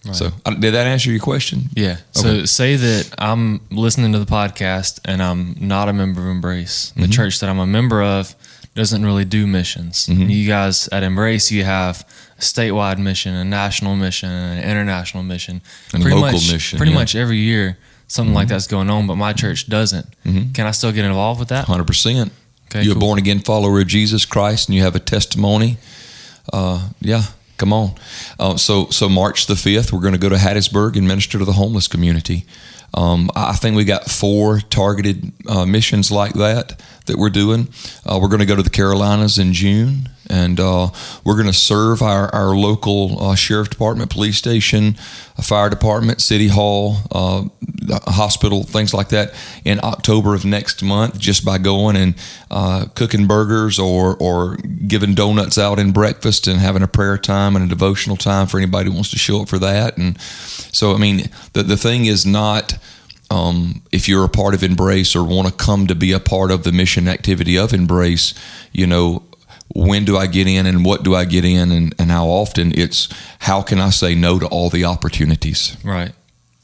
Right. 0.05 0.15
So, 0.15 0.29
uh, 0.45 0.51
did 0.51 0.73
that 0.73 0.87
answer 0.87 1.11
your 1.11 1.19
question? 1.19 1.69
Yeah. 1.75 1.91
Okay. 1.91 1.99
So, 2.13 2.45
say 2.45 2.75
that 2.75 3.13
I'm 3.19 3.61
listening 3.69 4.13
to 4.13 4.19
the 4.19 4.25
podcast 4.25 4.99
and 5.05 5.21
I'm 5.21 5.55
not 5.59 5.89
a 5.89 5.93
member 5.93 6.21
of 6.21 6.27
Embrace. 6.27 6.91
The 6.91 7.01
mm-hmm. 7.01 7.11
church 7.11 7.39
that 7.39 7.49
I'm 7.49 7.59
a 7.59 7.67
member 7.67 8.01
of 8.01 8.35
doesn't 8.73 9.05
really 9.05 9.25
do 9.25 9.45
missions. 9.45 10.07
Mm-hmm. 10.07 10.29
You 10.29 10.47
guys 10.47 10.87
at 10.89 11.03
Embrace, 11.03 11.51
you 11.51 11.65
have 11.65 12.07
a 12.37 12.41
statewide 12.41 12.97
mission, 12.97 13.35
a 13.35 13.43
national 13.43 13.95
mission, 13.95 14.31
an 14.31 14.63
international 14.63 15.23
mission, 15.23 15.61
and 15.93 16.01
pretty 16.01 16.15
local 16.15 16.33
much, 16.33 16.51
mission. 16.51 16.77
Pretty 16.77 16.93
yeah. 16.93 16.97
much 16.97 17.15
every 17.15 17.37
year, 17.37 17.77
something 18.11 18.29
mm-hmm. 18.29 18.35
like 18.35 18.47
that's 18.47 18.67
going 18.67 18.89
on. 18.89 19.07
But 19.07 19.15
my 19.15 19.33
church 19.33 19.67
doesn't. 19.67 20.05
Mm-hmm. 20.25 20.51
Can 20.53 20.67
I 20.67 20.71
still 20.71 20.91
get 20.91 21.05
involved 21.05 21.39
with 21.39 21.49
that? 21.49 21.65
Hundred 21.65 21.87
percent. 21.87 22.31
Okay, 22.69 22.83
You're 22.83 22.93
cool. 22.93 23.03
a 23.03 23.05
born 23.05 23.19
again 23.19 23.39
follower 23.39 23.81
of 23.81 23.87
Jesus 23.87 24.25
Christ, 24.25 24.69
and 24.69 24.75
you 24.75 24.83
have 24.83 24.95
a 24.95 24.99
testimony. 24.99 25.77
Uh, 26.53 26.89
yeah, 27.01 27.23
Come 27.61 27.73
on. 27.73 27.91
Uh, 28.39 28.57
so, 28.57 28.87
so 28.87 29.07
March 29.07 29.45
the 29.45 29.53
5th, 29.53 29.91
we're 29.91 29.99
going 29.99 30.15
to 30.15 30.19
go 30.19 30.29
to 30.29 30.35
Hattiesburg 30.35 30.97
and 30.97 31.07
minister 31.07 31.37
to 31.37 31.45
the 31.45 31.51
homeless 31.51 31.87
community. 31.87 32.43
Um, 32.95 33.29
I 33.35 33.53
think 33.53 33.75
we 33.75 33.85
got 33.85 34.09
four 34.09 34.61
targeted 34.61 35.31
uh, 35.47 35.67
missions 35.67 36.11
like 36.11 36.33
that 36.33 36.81
that 37.05 37.17
we're 37.17 37.29
doing. 37.29 37.67
Uh, 38.05 38.19
we're 38.21 38.27
going 38.27 38.39
to 38.39 38.45
go 38.45 38.55
to 38.55 38.63
the 38.63 38.69
Carolinas 38.69 39.37
in 39.37 39.53
June 39.53 40.09
and 40.31 40.59
uh, 40.59 40.89
we're 41.25 41.35
going 41.35 41.47
to 41.47 41.53
serve 41.53 42.01
our, 42.01 42.33
our 42.33 42.55
local 42.55 43.21
uh, 43.21 43.35
sheriff 43.35 43.69
department, 43.69 44.09
police 44.09 44.37
station, 44.37 44.93
fire 45.41 45.69
department, 45.69 46.21
city 46.21 46.47
hall, 46.47 46.97
uh, 47.11 47.43
hospital, 48.07 48.63
things 48.63 48.93
like 48.93 49.09
that 49.09 49.33
in 49.65 49.79
October 49.83 50.33
of 50.33 50.45
next 50.45 50.81
month 50.83 51.19
just 51.19 51.43
by 51.43 51.57
going 51.57 51.97
and 51.97 52.15
uh, 52.49 52.85
cooking 52.95 53.27
burgers 53.27 53.77
or, 53.77 54.15
or 54.17 54.55
giving 54.87 55.13
donuts 55.13 55.57
out 55.57 55.79
in 55.79 55.91
breakfast 55.91 56.47
and 56.47 56.59
having 56.59 56.81
a 56.81 56.87
prayer 56.87 57.17
time 57.17 57.55
and 57.55 57.65
a 57.65 57.67
devotional 57.67 58.15
time 58.15 58.47
for 58.47 58.57
anybody 58.57 58.89
who 58.89 58.95
wants 58.95 59.11
to 59.11 59.19
show 59.19 59.41
up 59.41 59.49
for 59.49 59.59
that. 59.59 59.97
And 59.97 60.19
so, 60.21 60.93
I 60.93 60.97
mean, 60.97 61.29
the, 61.53 61.63
the 61.63 61.77
thing 61.77 62.05
is 62.05 62.25
not. 62.25 62.77
Um, 63.31 63.81
if 63.91 64.07
you're 64.09 64.25
a 64.25 64.29
part 64.29 64.53
of 64.53 64.63
Embrace 64.63 65.15
or 65.15 65.23
want 65.23 65.47
to 65.47 65.53
come 65.53 65.87
to 65.87 65.95
be 65.95 66.11
a 66.11 66.19
part 66.19 66.51
of 66.51 66.63
the 66.63 66.71
mission 66.71 67.07
activity 67.07 67.57
of 67.57 67.73
Embrace, 67.73 68.33
you 68.71 68.85
know, 68.85 69.23
when 69.73 70.03
do 70.03 70.17
I 70.17 70.27
get 70.27 70.47
in 70.47 70.65
and 70.65 70.83
what 70.83 71.03
do 71.03 71.15
I 71.15 71.23
get 71.25 71.45
in 71.45 71.71
and, 71.71 71.95
and 71.97 72.11
how 72.11 72.27
often? 72.27 72.73
It's 72.77 73.07
how 73.39 73.61
can 73.61 73.79
I 73.79 73.89
say 73.89 74.15
no 74.15 74.37
to 74.37 74.47
all 74.47 74.69
the 74.69 74.85
opportunities? 74.85 75.77
Right 75.83 76.11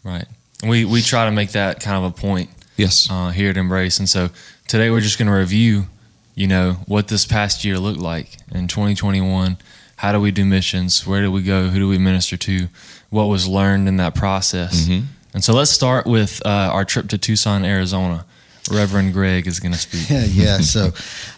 right. 0.08 0.26
We 0.64 0.86
we 0.86 1.02
try 1.02 1.26
to 1.26 1.32
make 1.32 1.52
that 1.52 1.80
kind 1.80 2.04
of 2.04 2.12
a 2.12 2.14
point 2.14 2.50
yes. 2.78 3.08
uh, 3.12 3.30
here 3.30 3.52
at 3.52 3.58
embrace. 3.58 4.00
And 4.00 4.10
so 4.10 4.30
today 4.68 4.90
we're 4.90 5.02
just 5.02 5.20
going 5.20 5.28
to 5.28 5.34
review 5.34 5.86
you 6.34 6.48
know 6.48 6.74
what 6.86 7.08
this 7.08 7.26
past 7.26 7.66
year 7.66 7.80
looked 7.80 8.00
like 8.00 8.38
in 8.52 8.68
2021 8.68 9.58
how 9.98 10.12
do 10.12 10.20
we 10.20 10.30
do 10.30 10.46
missions? 10.46 11.08
Where 11.08 11.24
do 11.24 11.32
we 11.32 11.42
go? 11.42 11.70
Who 11.70 11.80
do 11.80 11.90
we 11.90 11.98
minister 11.98 12.38
to? 12.38 12.68
What 13.10 13.26
was 13.26 13.48
learned 13.48 13.88
in 13.88 13.98
that 13.98 14.14
process? 14.14 14.86
Mm-hmm. 14.86 15.08
And 15.38 15.44
so 15.44 15.54
let's 15.54 15.70
start 15.70 16.08
with 16.08 16.42
uh, 16.46 16.50
our 16.74 16.84
trip 16.84 17.08
to 17.08 17.18
tucson 17.18 17.64
arizona 17.64 18.26
reverend 18.72 19.14
greg 19.14 19.46
is 19.46 19.60
going 19.60 19.72
to 19.72 19.78
speak 19.78 20.10
yeah 20.10 20.26
yeah 20.26 20.58
so 20.58 20.90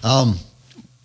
um, 0.07 0.39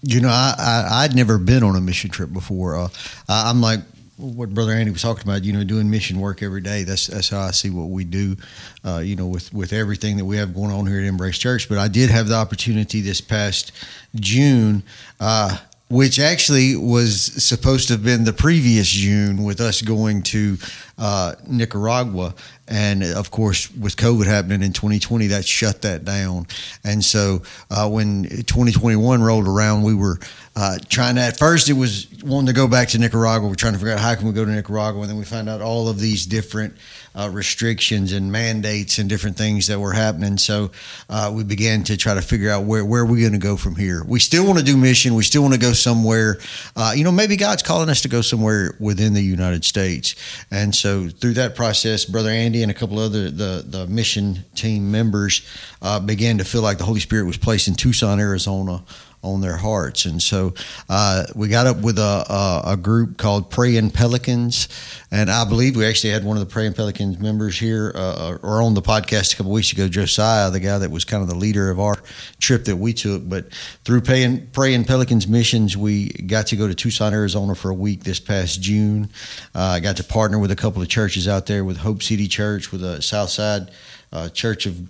you 0.06 0.20
know, 0.20 0.28
I, 0.28 0.86
I 0.90 1.06
would 1.06 1.16
never 1.16 1.38
been 1.38 1.62
on 1.62 1.76
a 1.76 1.80
mission 1.80 2.10
trip 2.10 2.32
before. 2.32 2.76
Uh, 2.76 2.88
I, 3.28 3.48
am 3.48 3.60
like 3.62 3.80
what 4.16 4.52
Brother 4.52 4.72
Andy 4.72 4.90
was 4.90 5.02
talking 5.02 5.22
about. 5.22 5.44
You 5.44 5.54
know, 5.54 5.64
doing 5.64 5.90
mission 5.90 6.20
work 6.20 6.42
every 6.42 6.60
day. 6.60 6.84
That's 6.84 7.06
that's 7.06 7.30
how 7.30 7.40
I 7.40 7.52
see 7.52 7.70
what 7.70 7.88
we 7.88 8.04
do. 8.04 8.36
Uh, 8.84 8.98
you 8.98 9.16
know, 9.16 9.26
with 9.26 9.52
with 9.54 9.72
everything 9.72 10.18
that 10.18 10.24
we 10.24 10.36
have 10.36 10.54
going 10.54 10.70
on 10.70 10.86
here 10.86 10.98
at 10.98 11.04
Embrace 11.04 11.38
Church. 11.38 11.68
But 11.68 11.78
I 11.78 11.88
did 11.88 12.10
have 12.10 12.28
the 12.28 12.34
opportunity 12.34 13.00
this 13.00 13.20
past 13.20 13.72
June. 14.14 14.82
Uh, 15.20 15.56
which 15.88 16.18
actually 16.18 16.74
was 16.76 17.22
supposed 17.44 17.88
to 17.88 17.94
have 17.94 18.02
been 18.02 18.24
the 18.24 18.32
previous 18.32 18.88
June 18.88 19.44
with 19.44 19.60
us 19.60 19.82
going 19.82 20.22
to 20.22 20.56
uh, 20.98 21.34
Nicaragua. 21.46 22.34
And 22.66 23.02
of 23.02 23.30
course, 23.30 23.70
with 23.72 23.96
COVID 23.96 24.26
happening 24.26 24.62
in 24.62 24.72
2020, 24.72 25.28
that 25.28 25.44
shut 25.44 25.82
that 25.82 26.04
down. 26.04 26.46
And 26.82 27.04
so 27.04 27.42
uh, 27.70 27.88
when 27.90 28.24
2021 28.24 29.22
rolled 29.22 29.46
around, 29.46 29.82
we 29.82 29.94
were 29.94 30.18
uh, 30.56 30.78
trying 30.88 31.16
to, 31.16 31.20
at 31.20 31.38
first, 31.38 31.68
it 31.68 31.74
was 31.74 32.06
wanting 32.22 32.46
to 32.46 32.52
go 32.52 32.66
back 32.68 32.88
to 32.88 32.98
Nicaragua. 32.98 33.48
We're 33.48 33.54
trying 33.54 33.74
to 33.74 33.78
figure 33.78 33.92
out 33.92 34.00
how 34.00 34.14
can 34.14 34.26
we 34.26 34.32
go 34.32 34.44
to 34.44 34.50
Nicaragua. 34.50 35.02
And 35.02 35.10
then 35.10 35.18
we 35.18 35.24
find 35.24 35.48
out 35.48 35.60
all 35.60 35.88
of 35.88 35.98
these 35.98 36.24
different 36.24 36.74
uh, 37.16 37.28
restrictions 37.32 38.12
and 38.12 38.30
mandates 38.30 38.98
and 38.98 39.08
different 39.08 39.36
things 39.36 39.66
that 39.66 39.78
were 39.78 39.92
happening. 39.92 40.38
So 40.38 40.70
uh, 41.10 41.32
we 41.34 41.44
began 41.44 41.82
to 41.84 41.96
try 41.96 42.14
to 42.14 42.22
figure 42.22 42.50
out 42.50 42.64
where, 42.64 42.84
where 42.84 43.02
are 43.02 43.06
we 43.06 43.20
going 43.20 43.32
to 43.32 43.38
go 43.38 43.56
from 43.56 43.76
here. 43.76 44.04
We 44.04 44.20
still 44.20 44.46
want 44.46 44.58
to 44.58 44.64
do 44.64 44.76
mission. 44.76 45.14
We 45.14 45.22
still 45.24 45.42
want 45.42 45.54
to 45.54 45.60
go 45.60 45.72
somewhere. 45.72 46.38
Uh, 46.76 46.92
you 46.96 47.04
know, 47.04 47.12
maybe 47.12 47.36
God's 47.36 47.62
calling 47.62 47.88
us 47.88 48.00
to 48.02 48.08
go 48.08 48.20
somewhere 48.20 48.74
within 48.80 49.12
the 49.12 49.22
United 49.22 49.64
States. 49.64 50.14
And 50.50 50.74
so 50.74 50.83
through 50.84 51.34
that 51.34 51.54
process, 51.54 52.04
Brother 52.04 52.30
Andy 52.30 52.62
and 52.62 52.70
a 52.70 52.74
couple 52.74 52.98
other 52.98 53.30
the 53.30 53.64
the 53.66 53.86
mission 53.86 54.44
team 54.54 54.90
members 54.90 55.46
uh, 55.82 56.00
began 56.00 56.38
to 56.38 56.44
feel 56.44 56.62
like 56.62 56.78
the 56.78 56.84
Holy 56.84 57.00
Spirit 57.00 57.24
was 57.24 57.36
placed 57.36 57.68
in 57.68 57.74
Tucson, 57.74 58.20
Arizona 58.20 58.82
on 59.24 59.40
their 59.40 59.56
hearts. 59.56 60.04
And 60.04 60.22
so 60.22 60.54
uh, 60.88 61.24
we 61.34 61.48
got 61.48 61.66
up 61.66 61.78
with 61.78 61.98
a, 61.98 62.62
a, 62.66 62.72
a, 62.72 62.76
group 62.76 63.16
called 63.16 63.50
Praying 63.50 63.90
Pelicans. 63.90 64.68
And 65.10 65.30
I 65.30 65.48
believe 65.48 65.76
we 65.76 65.86
actually 65.86 66.10
had 66.10 66.24
one 66.24 66.36
of 66.36 66.46
the 66.46 66.52
Praying 66.52 66.74
Pelicans 66.74 67.18
members 67.18 67.58
here 67.58 67.92
uh, 67.94 68.38
or 68.42 68.60
on 68.62 68.74
the 68.74 68.82
podcast 68.82 69.32
a 69.32 69.36
couple 69.36 69.52
weeks 69.52 69.72
ago, 69.72 69.88
Josiah, 69.88 70.50
the 70.50 70.60
guy 70.60 70.78
that 70.78 70.90
was 70.90 71.04
kind 71.04 71.22
of 71.22 71.28
the 71.28 71.34
leader 71.34 71.70
of 71.70 71.80
our 71.80 71.96
trip 72.38 72.64
that 72.66 72.76
we 72.76 72.92
took. 72.92 73.26
But 73.28 73.52
through 73.84 74.02
Praying, 74.02 74.48
Praying 74.52 74.84
Pelicans 74.84 75.26
missions, 75.26 75.76
we 75.76 76.10
got 76.10 76.46
to 76.48 76.56
go 76.56 76.68
to 76.68 76.74
Tucson, 76.74 77.14
Arizona 77.14 77.54
for 77.54 77.70
a 77.70 77.74
week 77.74 78.04
this 78.04 78.20
past 78.20 78.60
June. 78.60 79.08
Uh, 79.54 79.60
I 79.60 79.80
got 79.80 79.96
to 79.96 80.04
partner 80.04 80.38
with 80.38 80.50
a 80.50 80.56
couple 80.56 80.82
of 80.82 80.88
churches 80.88 81.26
out 81.26 81.46
there 81.46 81.64
with 81.64 81.78
Hope 81.78 82.02
City 82.02 82.28
Church, 82.28 82.70
with 82.70 82.84
a 82.84 83.00
Southside 83.00 83.70
uh, 84.12 84.28
Church 84.28 84.66
of 84.66 84.86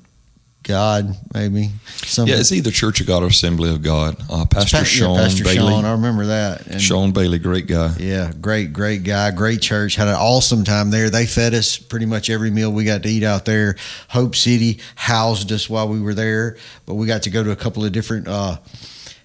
God, 0.64 1.14
maybe. 1.34 1.70
Something. 2.04 2.34
Yeah, 2.34 2.40
it's 2.40 2.50
either 2.50 2.70
Church 2.70 3.00
of 3.00 3.06
God 3.06 3.22
or 3.22 3.26
Assembly 3.26 3.70
of 3.70 3.82
God. 3.82 4.16
Uh, 4.30 4.46
Pastor 4.46 4.78
pa- 4.78 4.82
Sean 4.84 5.14
yeah, 5.14 5.22
Pastor 5.22 5.44
Bailey. 5.44 5.56
Sean, 5.56 5.84
I 5.84 5.92
remember 5.92 6.26
that. 6.26 6.66
And 6.66 6.80
Sean 6.80 7.12
Bailey, 7.12 7.38
great 7.38 7.66
guy. 7.66 7.94
Yeah, 7.98 8.32
great, 8.40 8.72
great 8.72 9.04
guy. 9.04 9.30
Great 9.30 9.60
church. 9.60 9.94
Had 9.94 10.08
an 10.08 10.14
awesome 10.14 10.64
time 10.64 10.90
there. 10.90 11.10
They 11.10 11.26
fed 11.26 11.54
us 11.54 11.76
pretty 11.76 12.06
much 12.06 12.30
every 12.30 12.50
meal 12.50 12.72
we 12.72 12.84
got 12.84 13.02
to 13.02 13.08
eat 13.08 13.22
out 13.22 13.44
there. 13.44 13.76
Hope 14.08 14.34
City 14.34 14.80
housed 14.96 15.52
us 15.52 15.68
while 15.68 15.86
we 15.86 16.00
were 16.00 16.14
there, 16.14 16.56
but 16.86 16.94
we 16.94 17.06
got 17.06 17.22
to 17.24 17.30
go 17.30 17.44
to 17.44 17.50
a 17.50 17.56
couple 17.56 17.84
of 17.84 17.92
different 17.92 18.26
uh, 18.26 18.56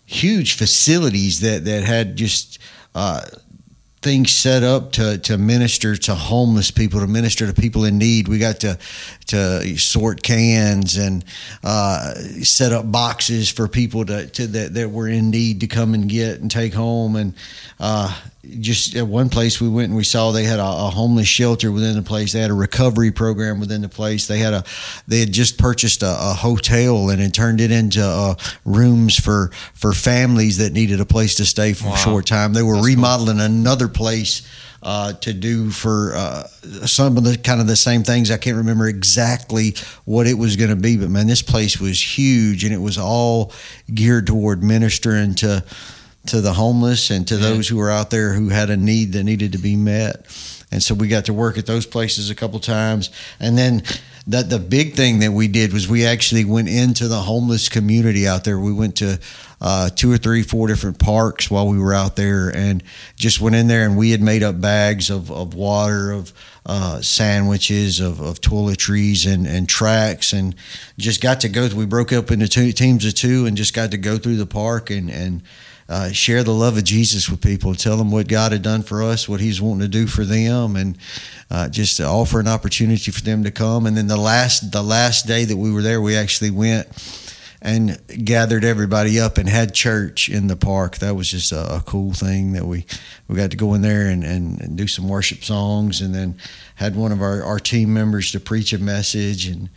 huge 0.05 0.58
facilities 0.58 1.39
that 1.39 1.65
that 1.65 1.84
had 1.84 2.15
just. 2.15 2.60
Uh, 2.93 3.22
things 4.01 4.32
set 4.32 4.63
up 4.63 4.94
to, 4.94 5.18
to 5.18 5.38
minister 5.38 5.96
to 5.96 6.15
homeless 6.15 6.72
people, 6.72 7.01
to 7.01 7.08
minister 7.08 7.46
to 7.48 7.53
people 7.53 7.84
in 7.84 7.98
need. 7.98 8.27
We 8.27 8.39
got 8.39 8.62
to 8.62 8.77
to 9.27 9.77
sort 9.77 10.24
cans 10.24 10.98
and 10.98 11.24
uh, 11.63 12.13
set 12.44 12.72
up 12.72 12.91
boxes 12.91 13.50
for 13.50 13.68
people 13.68 14.06
to, 14.06 14.27
to 14.27 14.48
that, 14.48 14.74
that 14.74 14.89
were 14.89 15.08
in 15.08 15.29
need 15.29 15.62
to 15.62 15.68
come 15.68 15.94
and 15.94 16.10
get 16.10 16.39
and 16.39 16.50
take 16.50 16.74
home. 16.74 17.15
And 17.15 17.34
uh, 17.79 18.18
just 18.60 18.96
at 18.96 19.06
one 19.06 19.29
place 19.29 19.62
we 19.62 19.70
went 19.70 19.89
and 19.89 19.98
we 19.98 20.03
saw 20.03 20.32
they 20.32 20.44
had 20.44 20.60
a, 20.60 20.63
a, 20.63 20.89
homeless 20.89 21.27
shelter 21.27 21.72
within 21.72 21.96
the 21.96 22.01
place. 22.01 22.34
They 22.34 22.39
had 22.39 22.51
a 22.51 22.56
recovery 22.56 23.12
program 23.12 23.60
within 23.60 23.82
the 23.82 23.89
place. 23.89 24.27
They 24.27 24.39
had 24.39 24.53
a 24.53 24.63
they 25.08 25.20
had 25.20 25.32
just 25.32 25.58
purchased 25.58 26.01
a, 26.03 26.10
a 26.10 26.34
hotel 26.34 27.10
and 27.10 27.22
it 27.22 27.34
turned 27.34 27.62
it 27.62 27.72
into 27.72 28.03
uh, 28.03 28.36
rooms 28.65 29.20
for 29.20 29.51
for 29.74 29.94
families 29.94 30.58
that 30.58 30.74
needed 30.74 31.00
a 31.00 31.06
place 31.06 31.36
to 31.36 31.46
stay 31.46 31.74
for 31.74 31.88
wow. 31.88 31.94
a 31.94 31.98
short 31.98 32.25
time. 32.25 32.53
They 32.53 32.63
were 32.63 32.75
That's 32.75 32.88
remodeling 32.88 33.38
cool. 33.38 33.46
another 33.46 33.88
place. 33.88 34.48
Uh, 34.82 35.12
to 35.12 35.34
do 35.34 35.70
for 35.70 36.13
uh, 36.15 36.48
some 36.86 37.18
of 37.18 37.25
the 37.25 37.38
kind 37.38 37.60
of 37.60 37.68
the 37.68 37.75
same 37.75 38.01
things. 38.01 38.32
I 38.32 38.38
can't 38.38 38.56
remember 38.56 38.88
exactly 38.88 39.75
what 40.06 40.25
it 40.25 40.36
was 40.36 40.56
going 40.56 40.70
to 40.70 40.77
be, 40.77 40.96
but 40.96 41.10
man, 41.10 41.27
this 41.27 41.41
place 41.41 41.82
was 41.82 42.01
huge 42.01 42.63
and 42.63 42.74
it 42.74 42.77
was 42.77 42.98
all 42.98 43.51
geared 43.94 44.27
toward 44.27 44.63
ministering 44.63 45.36
to 45.36 45.65
to 46.29 46.41
the 46.41 46.53
homeless 46.53 47.09
and 47.09 47.27
to 47.27 47.36
yeah. 47.36 47.41
those 47.41 47.67
who 47.67 47.77
were 47.77 47.89
out 47.89 48.09
there 48.09 48.33
who 48.33 48.50
had 48.50 48.69
a 48.69 48.77
need 48.77 49.13
that 49.13 49.24
needed 49.24 49.51
to 49.53 49.59
be 49.59 49.75
met. 49.75 50.25
And 50.71 50.83
so 50.83 50.93
we 50.93 51.07
got 51.07 51.25
to 51.25 51.33
work 51.33 51.57
at 51.57 51.65
those 51.65 51.86
places 51.86 52.29
a 52.29 52.36
couple 52.36 52.59
times. 52.59 53.09
And 53.39 53.57
then 53.57 53.83
that 54.27 54.50
the 54.51 54.59
big 54.59 54.93
thing 54.93 55.19
that 55.19 55.31
we 55.31 55.48
did 55.48 55.74
was 55.74 55.88
we 55.88 56.05
actually 56.05 56.45
went 56.45 56.69
into 56.69 57.07
the 57.07 57.19
homeless 57.19 57.69
community 57.69 58.27
out 58.27 58.43
there. 58.43 58.59
We 58.59 58.71
went 58.71 58.98
to 58.98 59.19
uh, 59.62 59.89
two 59.89 60.12
or 60.12 60.17
three, 60.17 60.43
four 60.43 60.67
different 60.67 61.00
parks 61.00 61.50
while 61.50 61.67
we 61.67 61.79
were 61.79 61.93
out 61.93 62.15
there, 62.15 62.50
and 62.55 62.83
just 63.15 63.41
went 63.41 63.55
in 63.55 63.67
there 63.67 63.86
and 63.86 63.98
we 63.98 64.12
had 64.12 64.21
made 64.21 64.43
up 64.43 64.62
bags 64.62 65.09
of, 65.09 65.31
of 65.31 65.55
water, 65.55 66.12
of 66.12 66.31
uh, 66.65 67.01
sandwiches, 67.01 68.00
of, 68.00 68.21
of 68.21 68.39
toiletries, 68.39 69.31
and 69.31 69.48
and 69.48 69.67
tracts, 69.67 70.31
and 70.31 70.55
just 70.98 71.21
got 71.21 71.41
to 71.41 71.50
go. 71.50 71.67
We 71.75 71.86
broke 71.86 72.13
up 72.13 72.31
into 72.31 72.48
two 72.48 72.71
teams 72.71 73.05
of 73.05 73.15
two, 73.15 73.48
and 73.48 73.57
just 73.57 73.74
got 73.74 73.91
to 73.91 73.98
go 73.98 74.17
through 74.17 74.38
the 74.38 74.45
park 74.45 74.91
and 74.91 75.09
and 75.09 75.41
uh, 75.89 76.12
share 76.12 76.43
the 76.43 76.53
love 76.53 76.77
of 76.77 76.84
Jesus 76.84 77.29
with 77.29 77.41
people, 77.41 77.74
tell 77.74 77.98
them 77.98 78.12
what 78.12 78.27
God 78.27 78.51
had 78.51 78.62
done 78.62 78.84
for 78.84 79.01
us, 79.01 79.27
what 79.27 79.41
He's 79.41 79.60
wanting 79.60 79.81
to 79.81 79.88
do 79.88 80.05
for 80.05 80.24
them, 80.24 80.75
and 80.75 80.98
uh, 81.50 81.67
just 81.67 82.00
offer 82.00 82.39
an 82.39 82.48
opportunity 82.48 83.10
for 83.10 83.22
them 83.22 83.43
to 83.43 83.51
come. 83.51 83.88
And 83.88 83.98
then 83.98 84.05
the 84.08 84.15
last 84.15 84.72
the 84.72 84.84
last 84.84 85.25
day 85.25 85.46
that 85.46 85.58
we 85.58 85.72
were 85.72 85.81
there, 85.81 86.00
we 86.00 86.15
actually 86.15 86.51
went 86.51 86.88
and 87.62 88.00
gathered 88.24 88.63
everybody 88.63 89.19
up 89.19 89.38
and 89.38 89.50
had 89.50 89.74
church 89.74 90.29
in 90.29 90.48
the 90.48 90.55
park. 90.55 91.00
That 91.00 91.15
was 91.15 91.29
just 91.29 91.51
a, 91.51 91.77
a 91.77 91.81
cool 91.81 92.13
thing 92.13 92.53
that 92.53 92.65
we 92.65 92.86
we 93.27 93.36
got 93.36 93.51
to 93.51 93.58
go 93.58 93.74
in 93.74 93.81
there 93.81 94.08
and, 94.08 94.24
and, 94.24 94.62
and, 94.62 94.77
do 94.77 94.88
some 94.88 95.10
worship 95.10 95.43
songs, 95.43 96.01
and 96.01 96.13
then 96.13 96.38
had 96.75 96.96
one 96.96 97.12
of 97.12 97.22
our, 97.22 97.43
our 97.43 97.60
team 97.60 97.93
members 97.93 98.31
to 98.31 98.39
preach 98.39 98.74
a 98.74 98.79
message 98.79 99.48
and 99.48 99.69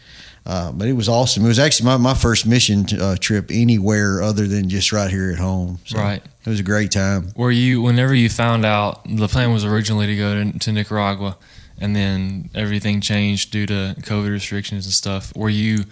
uh, 0.45 0.73
but 0.73 0.89
it 0.89 0.95
was 0.95 1.09
awesome. 1.09 1.45
It 1.45 1.49
was 1.49 1.59
actually 1.59 1.87
my, 1.87 1.97
my 1.97 2.15
first 2.15 2.47
mission 2.47 2.87
uh, 3.01 3.17
trip 3.17 3.51
anywhere 3.51 4.23
other 4.23 4.47
than 4.47 4.69
just 4.69 4.93
right 4.93 5.11
here 5.11 5.31
at 5.31 5.39
home. 5.39 5.79
So 5.85 5.99
right. 5.99 6.23
It 6.45 6.49
was 6.49 6.59
a 6.59 6.65
great 6.65 6.91
time. 6.91 7.33
Were 7.37 7.53
you, 7.53 7.81
whenever 7.81 8.15
you 8.15 8.29
found 8.29 8.65
out 8.65 9.05
the 9.09 9.29
plan 9.29 9.53
was 9.53 9.65
originally 9.65 10.07
to 10.07 10.17
go 10.17 10.43
to, 10.43 10.59
to 10.59 10.73
Nicaragua 10.73 11.37
and 11.79 11.95
then 11.95 12.51
everything 12.55 13.01
changed 13.01 13.53
due 13.53 13.67
to 13.67 13.95
COVID 14.01 14.31
restrictions 14.31 14.85
and 14.85 14.93
stuff, 14.93 15.35
were 15.37 15.49
you 15.49 15.85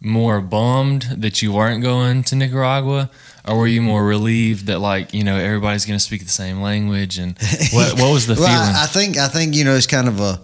more 0.00 0.40
bummed 0.40 1.02
that 1.16 1.42
you 1.42 1.52
weren't 1.52 1.82
going 1.82 2.22
to 2.24 2.36
Nicaragua? 2.36 3.10
Or 3.48 3.58
were 3.58 3.66
you 3.66 3.80
more 3.80 4.04
relieved 4.04 4.66
that 4.66 4.80
like 4.80 5.14
you 5.14 5.22
know 5.22 5.36
everybody's 5.36 5.86
going 5.86 5.96
to 5.96 6.04
speak 6.04 6.24
the 6.24 6.28
same 6.28 6.60
language 6.60 7.16
and 7.16 7.38
what 7.72 7.92
what 7.94 8.12
was 8.12 8.26
the 8.26 8.34
well, 8.34 8.46
feeling? 8.46 8.74
I, 8.74 8.82
I 8.82 8.86
think 8.86 9.16
I 9.18 9.28
think 9.28 9.54
you 9.54 9.64
know 9.64 9.76
it's 9.76 9.86
kind 9.86 10.08
of 10.08 10.18
a 10.18 10.40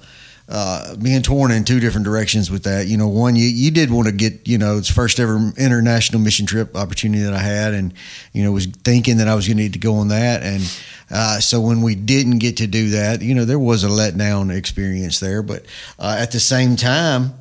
uh, 0.53 0.95
being 0.97 1.23
torn 1.23 1.51
in 1.51 1.65
two 1.65 1.81
different 1.81 2.05
directions 2.05 2.51
with 2.51 2.65
that. 2.65 2.87
You 2.87 2.99
know, 2.99 3.09
one, 3.09 3.37
you, 3.37 3.47
you 3.47 3.71
did 3.71 3.91
want 3.91 4.07
to 4.07 4.13
get, 4.13 4.47
you 4.47 4.59
know, 4.59 4.77
it's 4.77 4.91
first 4.91 5.19
ever 5.19 5.51
international 5.57 6.21
mission 6.21 6.45
trip 6.45 6.77
opportunity 6.77 7.23
that 7.23 7.33
I 7.33 7.39
had, 7.39 7.73
and 7.73 7.95
you 8.35 8.45
know, 8.45 8.53
was 8.53 8.67
thinking 8.67 9.17
that 9.17 9.29
I 9.29 9.35
was 9.35 9.47
going 9.49 9.57
to 9.57 9.63
need 9.63 9.73
to 9.73 9.79
go 9.79 9.95
on 9.95 10.09
that, 10.09 10.43
and 10.43 10.63
uh, 11.11 11.41
so 11.41 11.59
when 11.59 11.81
we 11.81 11.95
didn't 11.95 12.39
get 12.39 12.59
to 12.59 12.67
do 12.67 12.91
that, 12.91 13.23
you 13.23 13.35
know, 13.35 13.47
there 13.47 13.59
was 13.59 13.83
a 13.83 13.89
letdown 13.89 14.55
experience 14.55 15.21
there, 15.21 15.43
but 15.43 15.65
uh, 15.99 16.17
at 16.19 16.33
the 16.33 16.41
same 16.41 16.77
time, 16.77 17.33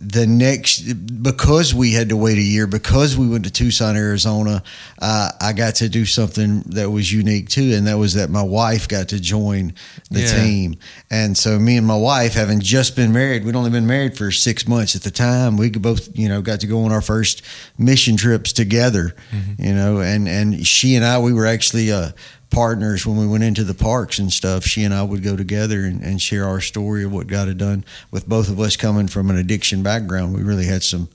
the 0.00 0.26
next 0.26 0.82
because 1.22 1.74
we 1.74 1.92
had 1.92 2.10
to 2.10 2.16
wait 2.16 2.38
a 2.38 2.42
year 2.42 2.68
because 2.68 3.16
we 3.16 3.28
went 3.28 3.44
to 3.44 3.50
Tucson, 3.50 3.96
Arizona. 3.96 4.62
Uh, 5.00 5.30
I 5.40 5.52
got 5.52 5.76
to 5.76 5.88
do 5.88 6.06
something 6.06 6.60
that 6.66 6.90
was 6.90 7.12
unique 7.12 7.48
too, 7.48 7.72
and 7.74 7.86
that 7.88 7.98
was 7.98 8.14
that 8.14 8.30
my 8.30 8.42
wife 8.42 8.86
got 8.86 9.08
to 9.08 9.20
join 9.20 9.74
the 10.10 10.20
yeah. 10.20 10.42
team. 10.42 10.76
And 11.10 11.36
so 11.36 11.58
me 11.58 11.76
and 11.76 11.86
my 11.86 11.96
wife, 11.96 12.34
having 12.34 12.60
just 12.60 12.94
been 12.94 13.12
married, 13.12 13.44
we'd 13.44 13.56
only 13.56 13.70
been 13.70 13.86
married 13.86 14.16
for 14.16 14.30
six 14.30 14.68
months 14.68 14.94
at 14.94 15.02
the 15.02 15.10
time. 15.10 15.56
We 15.56 15.70
both, 15.70 16.16
you 16.16 16.28
know, 16.28 16.42
got 16.42 16.60
to 16.60 16.68
go 16.68 16.84
on 16.84 16.92
our 16.92 17.02
first 17.02 17.42
mission 17.76 18.16
trips 18.16 18.52
together. 18.52 19.16
Mm-hmm. 19.32 19.64
You 19.64 19.74
know, 19.74 20.00
and 20.00 20.28
and 20.28 20.66
she 20.66 20.94
and 20.94 21.04
I, 21.04 21.18
we 21.18 21.32
were 21.32 21.46
actually. 21.46 21.90
Uh, 21.90 22.10
partners 22.50 23.06
when 23.06 23.16
we 23.16 23.26
went 23.26 23.44
into 23.44 23.64
the 23.64 23.74
parks 23.74 24.18
and 24.18 24.32
stuff. 24.32 24.64
She 24.64 24.84
and 24.84 24.94
I 24.94 25.02
would 25.02 25.22
go 25.22 25.36
together 25.36 25.84
and, 25.84 26.02
and, 26.02 26.20
share 26.20 26.46
our 26.46 26.60
story 26.60 27.04
of 27.04 27.12
what 27.12 27.26
God 27.26 27.48
had 27.48 27.58
done. 27.58 27.84
With 28.10 28.28
both 28.28 28.48
of 28.48 28.58
us 28.58 28.76
coming 28.76 29.06
from 29.06 29.30
an 29.30 29.36
addiction 29.36 29.82
background, 29.82 30.34
we 30.34 30.42
really 30.42 30.66
had 30.66 30.82
some 30.82 31.08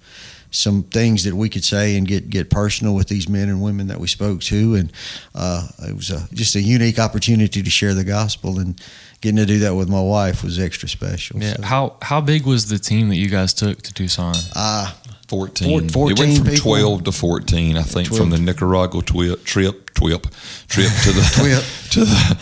some 0.51 0.83
things 0.83 1.23
that 1.23 1.33
we 1.33 1.49
could 1.49 1.63
say 1.63 1.97
and 1.97 2.07
get 2.07 2.29
get 2.29 2.49
personal 2.49 2.93
with 2.93 3.07
these 3.07 3.27
men 3.27 3.49
and 3.49 3.61
women 3.61 3.87
that 3.87 3.99
we 3.99 4.07
spoke 4.07 4.41
to, 4.41 4.75
and 4.75 4.91
uh, 5.33 5.67
it 5.87 5.95
was 5.95 6.11
a, 6.11 6.27
just 6.33 6.55
a 6.55 6.61
unique 6.61 6.99
opportunity 6.99 7.63
to 7.63 7.69
share 7.69 7.93
the 7.93 8.03
gospel 8.03 8.59
and. 8.59 8.81
Getting 9.21 9.37
to 9.37 9.45
do 9.45 9.59
that 9.59 9.73
with 9.73 9.87
my 9.87 10.01
wife 10.01 10.43
was 10.43 10.59
extra 10.59 10.89
special. 10.89 11.39
Yeah. 11.39 11.53
So. 11.53 11.61
How 11.61 11.95
how 12.01 12.19
big 12.19 12.45
was 12.45 12.67
the 12.67 12.77
team 12.77 13.07
that 13.07 13.15
you 13.15 13.29
guys 13.29 13.53
took 13.53 13.81
to 13.83 13.93
Tucson? 13.93 14.35
Uh, 14.53 14.91
14. 15.33 15.89
14 15.89 16.11
it 16.11 16.19
went 16.19 16.37
from 16.37 16.45
people. 16.45 16.71
12 16.75 17.03
to 17.05 17.11
14, 17.11 17.77
I 17.77 17.81
think, 17.81 18.07
12. 18.09 18.19
from 18.21 18.29
the 18.29 18.37
Nicaragua 18.37 19.01
twi- 19.01 19.35
trip, 19.43 19.91
trip, 19.95 20.27
trip 20.67 20.91
to 21.03 21.11
the, 21.11 21.63
to 21.91 22.05
the, 22.05 22.37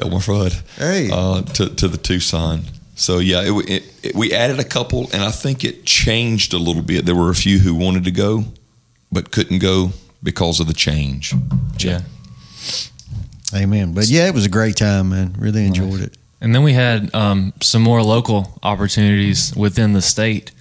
Elmer 0.00 0.18
Fudd, 0.18 0.52
hey. 0.76 1.10
Uh, 1.12 1.42
to, 1.42 1.74
to 1.74 1.88
the 1.88 1.96
Tucson. 1.96 2.62
So, 2.94 3.18
yeah, 3.18 3.42
it, 3.42 3.70
it, 3.70 3.82
it, 4.04 4.14
we 4.14 4.32
added 4.32 4.60
a 4.60 4.64
couple, 4.64 5.10
and 5.12 5.24
I 5.24 5.32
think 5.32 5.64
it 5.64 5.84
changed 5.84 6.54
a 6.54 6.58
little 6.58 6.82
bit. 6.82 7.04
There 7.04 7.16
were 7.16 7.30
a 7.30 7.34
few 7.34 7.58
who 7.58 7.74
wanted 7.74 8.04
to 8.04 8.12
go, 8.12 8.44
but 9.10 9.32
couldn't 9.32 9.58
go 9.58 9.90
because 10.22 10.60
of 10.60 10.68
the 10.68 10.74
change. 10.74 11.34
Yeah. 11.78 12.02
Amen. 13.54 13.92
But 13.92 14.06
yeah, 14.06 14.28
it 14.28 14.34
was 14.34 14.46
a 14.46 14.48
great 14.48 14.76
time, 14.76 15.10
man. 15.10 15.34
Really 15.36 15.66
enjoyed 15.66 16.00
it. 16.00 16.16
And 16.40 16.54
then 16.54 16.62
we 16.62 16.74
had 16.74 17.12
um, 17.12 17.52
some 17.60 17.82
more 17.82 18.02
local 18.02 18.58
opportunities 18.62 19.54
within 19.56 19.94
the 19.94 20.02
state. 20.02 20.52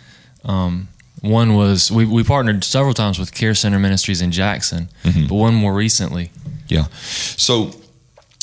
Um, 0.44 0.88
one 1.26 1.56
was 1.56 1.92
we, 1.92 2.06
we 2.06 2.24
partnered 2.24 2.64
several 2.64 2.94
times 2.94 3.20
with 3.20 3.34
Care 3.34 3.56
Center 3.56 3.80
Ministries 3.80 4.22
in 4.22 4.32
Jackson, 4.32 4.90
mm-hmm. 5.04 5.28
but 5.28 5.36
one 5.36 5.56
more 5.56 5.74
recently. 5.74 6.32
Yeah. 6.68 6.86
So, 7.02 7.72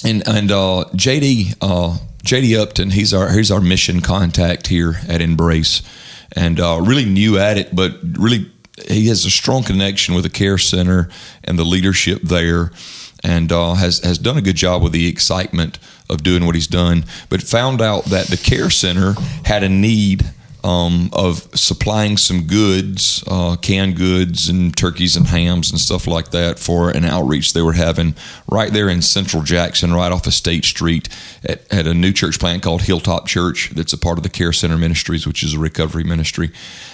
and 0.05 0.27
and 0.27 0.51
uh, 0.51 0.85
JD 0.95 1.57
uh, 1.61 1.99
JD 2.25 2.61
Upton, 2.61 2.91
he's 2.91 3.13
our 3.13 3.33
he's 3.33 3.51
our 3.51 3.61
mission 3.61 4.01
contact 4.01 4.69
here 4.69 5.01
at 5.09 5.21
Embrace, 5.21 5.83
and 6.35 6.61
uh, 6.61 6.81
really 6.83 7.05
new 7.05 7.39
at 7.39 7.59
it, 7.59 7.75
but 7.75 7.99
really 8.03 8.51
he 8.89 9.09
has 9.09 9.25
a 9.25 9.31
strong 9.31 9.63
connection 9.63 10.15
with 10.15 10.25
the 10.25 10.31
Care 10.31 10.59
Center 10.59 11.09
and 11.45 11.59
the 11.59 11.65
leadership 11.65 12.23
there, 12.23 12.73
and 13.23 13.53
uh, 13.53 13.75
has 13.75 13.99
has 14.01 14.19
done 14.19 14.37
a 14.37 14.43
good 14.43 14.57
job 14.57 14.83
with 14.83 14.93
the 14.93 15.09
excitement 15.09 15.79
of 16.09 16.23
doing 16.23 16.47
what 16.47 16.55
he's 16.55 16.67
done. 16.67 17.05
But 17.29 17.43
found 17.43 17.81
out 17.81 18.07
that 18.07 18.29
the 18.29 18.37
Care 18.37 18.71
Center 18.71 19.15
had 19.45 19.63
a 19.63 19.69
need 19.69 20.31
um, 20.65 21.11
of 21.13 21.49
supplying 21.59 22.17
some 22.17 22.45
goods, 22.45 23.25
uh, 23.27 23.57
canned 23.57 23.97
goods 23.97 24.49
and 24.49 24.77
turkeys 24.77 25.17
and 25.17 25.27
hams 25.27 25.71
and 25.71 25.81
stuff 25.81 26.07
like 26.07 26.31
that 26.31 26.59
for 26.59 26.91
an 26.91 27.05
outreach 27.05 27.53
they 27.53 27.63
were 27.63 27.73
having 27.73 28.15
right 28.49 28.73
there 28.73 28.89
in 28.89 29.03
Central 29.03 29.43
Jackson, 29.43 29.93
right 29.93 30.13
off 30.13 30.27
of 30.27 30.35
State 30.35 30.65
Street, 30.65 31.09
at, 31.45 31.71
at 31.73 31.87
a 31.87 31.95
new 31.95 32.13
church 32.13 32.39
plant 32.39 32.63
called 32.63 32.83
Hilltop 32.83 33.27
Church 33.27 33.71
that's 33.71 33.93
a 33.93 33.99
part 33.99 34.19
of 34.19 34.23
the 34.23 34.31
Care 34.31 34.53
Center 34.53 34.79
Ministries, 34.79 35.27
which 35.27 35.43
is 35.43 35.55
a 35.55 35.59
recovery 35.59 36.05
ministry. 36.05 36.51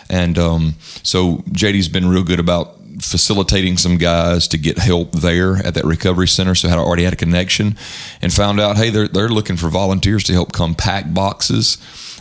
And 0.09 0.39
um, 0.39 0.75
so 1.03 1.39
JD's 1.51 1.89
been 1.89 2.09
real 2.09 2.25
good 2.25 2.41
about 2.41 2.75
facilitating 3.01 3.77
some 3.77 3.97
guys 3.97 4.49
to 4.49 4.59
get 4.59 4.79
help 4.79 5.13
there 5.13 5.57
at 5.57 5.75
that 5.75 5.85
recovery 5.85 6.27
center. 6.27 6.55
So 6.55 6.69
had 6.69 6.79
already 6.79 7.05
had 7.05 7.13
a 7.13 7.17
connection 7.17 7.77
and 8.23 8.33
found 8.33 8.61
out, 8.61 8.77
hey, 8.77 8.91
they're 8.91 9.09
they're 9.09 9.29
looking 9.29 9.57
for 9.57 9.69
volunteers 9.69 10.25
to 10.25 10.33
help 10.33 10.53
come 10.53 10.75
pack 10.75 11.13
boxes 11.13 11.77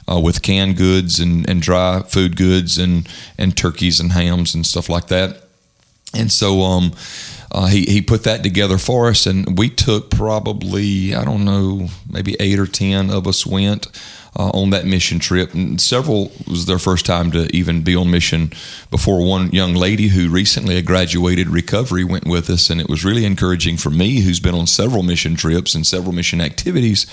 uh, 0.09 0.19
with 0.19 0.41
canned 0.41 0.77
goods 0.77 1.19
and, 1.19 1.49
and 1.49 1.61
dry 1.61 2.01
food 2.07 2.37
goods 2.37 2.77
and 2.77 3.07
and 3.37 3.57
turkeys 3.57 3.99
and 3.99 4.11
hams 4.13 4.55
and 4.55 4.65
stuff 4.65 4.89
like 4.89 5.07
that. 5.07 5.43
And 6.13 6.31
so 6.31 6.61
um, 6.61 6.93
uh, 7.51 7.67
he 7.67 7.83
he 7.85 8.01
put 8.01 8.23
that 8.23 8.43
together 8.43 8.77
for 8.77 9.09
us, 9.09 9.25
and 9.25 9.57
we 9.57 9.69
took 9.69 10.09
probably 10.09 11.15
I 11.15 11.23
don't 11.23 11.45
know 11.45 11.87
maybe 12.09 12.35
eight 12.39 12.59
or 12.59 12.67
ten 12.67 13.09
of 13.09 13.27
us 13.27 13.45
went 13.45 13.87
uh, 14.37 14.49
on 14.49 14.69
that 14.69 14.85
mission 14.85 15.17
trip, 15.17 15.53
and 15.53 15.81
several 15.81 16.31
was 16.47 16.65
their 16.65 16.77
first 16.77 17.05
time 17.05 17.31
to 17.31 17.53
even 17.55 17.81
be 17.81 17.95
on 17.95 18.11
mission. 18.11 18.51
Before 18.91 19.25
one 19.25 19.51
young 19.51 19.73
lady 19.73 20.09
who 20.09 20.29
recently 20.29 20.75
had 20.75 20.85
graduated 20.85 21.49
recovery 21.49 22.03
went 22.03 22.27
with 22.27 22.49
us, 22.49 22.69
and 22.69 22.79
it 22.79 22.89
was 22.89 23.03
really 23.03 23.25
encouraging 23.25 23.77
for 23.77 23.89
me, 23.89 24.21
who's 24.21 24.39
been 24.39 24.55
on 24.55 24.67
several 24.67 25.01
mission 25.01 25.35
trips 25.35 25.73
and 25.73 25.87
several 25.87 26.13
mission 26.13 26.41
activities, 26.41 27.05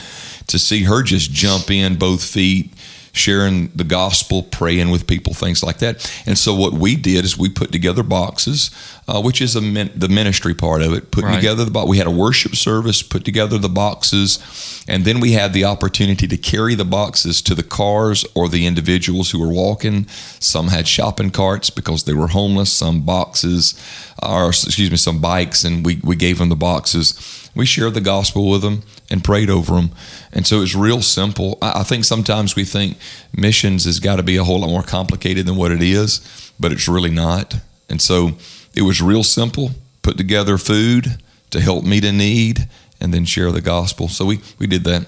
to 0.49 0.59
see 0.59 0.83
her 0.83 1.03
just 1.03 1.33
jump 1.33 1.71
in 1.71 1.97
both 1.97 2.23
feet 2.23 2.74
sharing 3.15 3.69
the 3.77 3.85
gospel, 3.85 4.43
praying 4.43 4.91
with 4.91 5.07
people, 5.07 5.33
things 5.33 5.63
like 5.63 5.79
that. 5.79 5.95
And 6.27 6.37
so 6.37 6.53
what 6.53 6.73
we 6.75 6.97
did 6.97 7.25
is 7.25 7.39
we 7.39 7.49
put 7.49 7.71
together 7.71 8.03
boxes, 8.03 8.71
uh, 9.07 9.23
which 9.23 9.41
is 9.41 9.55
min- 9.61 9.93
the 9.95 10.09
ministry 10.09 10.53
part 10.53 10.83
of 10.83 10.93
it. 10.93 11.13
Putting 11.13 11.31
Right. 11.31 11.37
together 11.37 11.65
the 11.65 11.71
box, 11.71 11.89
we 11.89 11.99
had 11.99 12.09
a 12.09 12.11
worship 12.11 12.57
service, 12.57 13.03
put 13.03 13.25
together 13.25 13.57
the 13.57 13.69
boxes, 13.69 14.41
and 14.89 15.05
then 15.05 15.21
we 15.21 15.33
had 15.33 15.53
the 15.53 15.65
opportunity 15.65 16.27
to 16.27 16.37
carry 16.37 16.75
the 16.75 16.85
boxes 16.85 17.41
to 17.43 17.55
the 17.55 17.63
cars 17.63 18.25
or 18.35 18.49
the 18.49 18.67
individuals 18.67 19.31
who 19.31 19.39
were 19.39 19.53
walking. 19.53 20.07
Some 20.41 20.69
had 20.69 20.89
shopping 20.89 21.31
carts 21.31 21.71
because 21.71 22.03
they 22.03 22.15
were 22.15 22.29
homeless. 22.29 22.73
Some 22.73 23.03
boxes, 23.03 23.75
or 24.21 24.49
excuse 24.49 24.91
me, 24.91 24.97
some 24.97 25.21
bikes, 25.21 25.63
and 25.65 25.87
we 25.87 26.01
we 26.03 26.17
gave 26.17 26.39
them 26.39 26.49
the 26.49 26.57
boxes. 26.57 27.15
We 27.55 27.67
shared 27.67 27.95
the 27.95 28.01
gospel 28.01 28.51
with 28.51 28.63
them 28.63 28.83
and 29.11 29.23
prayed 29.23 29.49
over 29.51 29.75
them. 29.75 29.91
And 30.33 30.47
so 30.47 30.63
it's 30.63 30.75
real 30.75 31.03
simple. 31.03 31.59
I, 31.63 31.81
I 31.81 31.83
think 31.85 32.05
sometimes 32.05 32.57
we 32.57 32.65
think 32.65 32.97
missions 33.37 33.85
has 33.85 34.01
got 34.01 34.17
to 34.17 34.23
be 34.23 34.37
a 34.37 34.45
whole 34.45 34.61
lot 34.61 34.71
more 34.71 34.83
complicated 34.83 35.47
than 35.47 35.57
what 35.57 35.71
it 35.71 35.83
is, 35.83 36.21
but 36.59 36.73
it's 36.73 36.89
really 36.89 37.11
not. 37.11 37.57
And 37.89 38.01
so 38.03 38.33
it 38.75 38.83
was 38.83 39.01
real 39.01 39.23
simple. 39.23 39.71
Put 40.03 40.17
together 40.17 40.59
food 40.59 41.19
to 41.51 41.61
help 41.61 41.85
meet 41.85 42.05
a 42.05 42.13
need 42.13 42.69
and 43.01 43.15
then 43.15 43.25
share 43.25 43.53
the 43.53 43.61
gospel. 43.61 44.09
So 44.09 44.25
we, 44.25 44.41
we 44.59 44.67
did 44.67 44.85
that. 44.85 45.07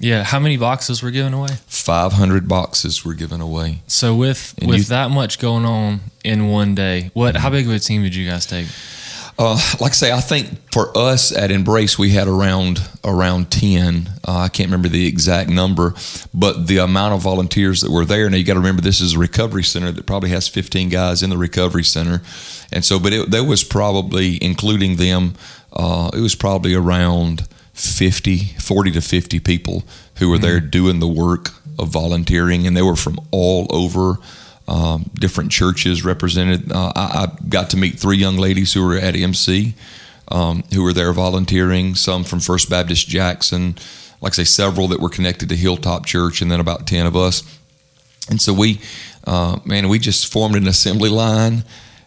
Yeah. 0.00 0.22
How 0.22 0.38
many 0.38 0.56
boxes 0.56 1.02
were 1.02 1.10
given 1.10 1.34
away? 1.34 1.48
500 1.66 2.46
boxes 2.46 3.04
were 3.04 3.14
given 3.14 3.40
away. 3.40 3.80
So 3.88 4.14
with 4.14 4.54
And 4.58 4.68
with 4.70 4.78
you- 4.78 4.84
that 4.86 5.10
much 5.10 5.38
going 5.40 5.64
on 5.64 6.00
in 6.22 6.48
one 6.48 6.74
day, 6.76 7.10
what? 7.14 7.34
How 7.36 7.50
big 7.50 7.66
of 7.66 7.72
a 7.72 7.78
team 7.80 8.02
did 8.02 8.14
you 8.14 8.28
guys 8.30 8.46
take? 8.46 8.66
Uh, 9.38 9.56
like 9.78 9.92
I 9.92 9.94
say, 9.94 10.12
I 10.12 10.20
think 10.20 10.48
for 10.72 10.96
us 10.98 11.30
at 11.30 11.52
Embrace, 11.52 11.96
we 11.96 12.10
had 12.10 12.26
around 12.26 12.80
around 13.04 13.52
ten. 13.52 14.08
Uh, 14.26 14.38
I 14.38 14.48
can't 14.48 14.66
remember 14.66 14.88
the 14.88 15.06
exact 15.06 15.48
number, 15.48 15.94
but 16.34 16.66
the 16.66 16.78
amount 16.78 17.14
of 17.14 17.20
volunteers 17.20 17.82
that 17.82 17.90
were 17.92 18.04
there. 18.04 18.28
Now 18.28 18.36
you 18.36 18.42
got 18.42 18.54
to 18.54 18.60
remember, 18.60 18.82
this 18.82 19.00
is 19.00 19.14
a 19.14 19.18
recovery 19.18 19.62
center 19.62 19.92
that 19.92 20.06
probably 20.06 20.30
has 20.30 20.48
fifteen 20.48 20.88
guys 20.88 21.22
in 21.22 21.30
the 21.30 21.36
recovery 21.36 21.84
center, 21.84 22.20
and 22.72 22.84
so, 22.84 22.98
but 22.98 23.12
it, 23.12 23.30
there 23.30 23.44
was 23.44 23.62
probably, 23.62 24.42
including 24.42 24.96
them, 24.96 25.34
uh, 25.72 26.10
it 26.12 26.20
was 26.20 26.34
probably 26.34 26.74
around 26.74 27.46
50, 27.74 28.38
40 28.38 28.90
to 28.90 29.00
fifty 29.00 29.38
people 29.38 29.84
who 30.16 30.30
were 30.30 30.38
there 30.38 30.58
doing 30.58 30.98
the 30.98 31.06
work 31.06 31.50
of 31.78 31.90
volunteering, 31.90 32.66
and 32.66 32.76
they 32.76 32.82
were 32.82 32.96
from 32.96 33.20
all 33.30 33.68
over 33.70 34.18
um, 34.68 35.10
different 35.14 35.50
churches 35.50 36.04
represented. 36.04 36.70
Uh, 36.70 36.92
I, 36.94 37.26
I 37.26 37.48
got 37.48 37.70
to 37.70 37.76
meet 37.76 37.98
three 37.98 38.18
young 38.18 38.36
ladies 38.36 38.72
who 38.74 38.84
were 38.84 38.96
at 38.96 39.16
MC, 39.16 39.74
um, 40.30 40.62
who 40.74 40.82
were 40.82 40.92
there 40.92 41.12
volunteering. 41.12 41.94
Some 41.94 42.22
from 42.22 42.40
First 42.40 42.68
Baptist 42.68 43.08
Jackson, 43.08 43.76
like 44.20 44.34
I 44.34 44.36
say, 44.36 44.44
several 44.44 44.86
that 44.88 45.00
were 45.00 45.08
connected 45.08 45.48
to 45.48 45.56
Hilltop 45.56 46.06
Church, 46.06 46.42
and 46.42 46.50
then 46.50 46.60
about 46.60 46.86
ten 46.86 47.06
of 47.06 47.16
us. 47.16 47.42
And 48.28 48.40
so 48.40 48.52
we, 48.52 48.80
uh, 49.26 49.58
man, 49.64 49.88
we 49.88 49.98
just 49.98 50.30
formed 50.30 50.54
an 50.54 50.68
assembly 50.68 51.08
line. 51.08 51.64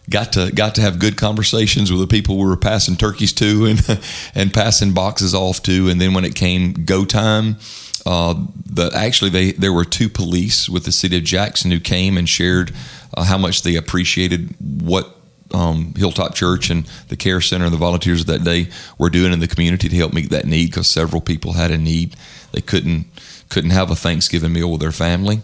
Got 0.08 0.32
to 0.34 0.52
got 0.52 0.76
to 0.76 0.80
have 0.82 0.98
good 0.98 1.16
conversations 1.16 1.90
with 1.90 2.00
the 2.00 2.06
people 2.06 2.36
we 2.36 2.44
were 2.44 2.56
passing 2.56 2.96
turkeys 2.96 3.32
to 3.34 3.66
and 3.66 4.00
and 4.34 4.54
passing 4.54 4.94
boxes 4.94 5.34
off 5.34 5.62
to. 5.64 5.88
And 5.88 6.00
then 6.00 6.14
when 6.14 6.24
it 6.24 6.36
came 6.36 6.72
go 6.72 7.04
time, 7.04 7.56
uh, 8.04 8.34
the 8.66 8.90
actually 8.94 9.30
they 9.30 9.52
there 9.52 9.72
were 9.72 9.84
two 9.84 10.08
police 10.08 10.68
with 10.68 10.84
the 10.84 10.92
city 10.92 11.16
of 11.16 11.24
Jackson 11.24 11.70
who 11.70 11.80
came 11.80 12.16
and 12.16 12.28
shared 12.28 12.72
uh, 13.14 13.24
how 13.24 13.38
much 13.38 13.62
they 13.62 13.76
appreciated 13.76 14.54
what 14.60 15.16
um, 15.54 15.94
Hilltop 15.96 16.34
Church 16.34 16.70
and 16.70 16.84
the 17.08 17.16
Care 17.16 17.40
Center 17.40 17.64
and 17.64 17.74
the 17.74 17.78
volunteers 17.78 18.22
of 18.22 18.26
that 18.28 18.44
day 18.44 18.68
were 18.98 19.10
doing 19.10 19.32
in 19.32 19.40
the 19.40 19.48
community 19.48 19.88
to 19.88 19.96
help 19.96 20.12
meet 20.12 20.30
that 20.30 20.46
need 20.46 20.70
because 20.70 20.88
several 20.88 21.20
people 21.20 21.52
had 21.52 21.70
a 21.70 21.78
need. 21.78 22.16
They 22.52 22.60
couldn't 22.60 23.06
couldn't 23.48 23.70
have 23.70 23.90
a 23.90 23.96
Thanksgiving 23.96 24.52
meal 24.52 24.70
with 24.70 24.80
their 24.80 24.92
family. 24.92 25.42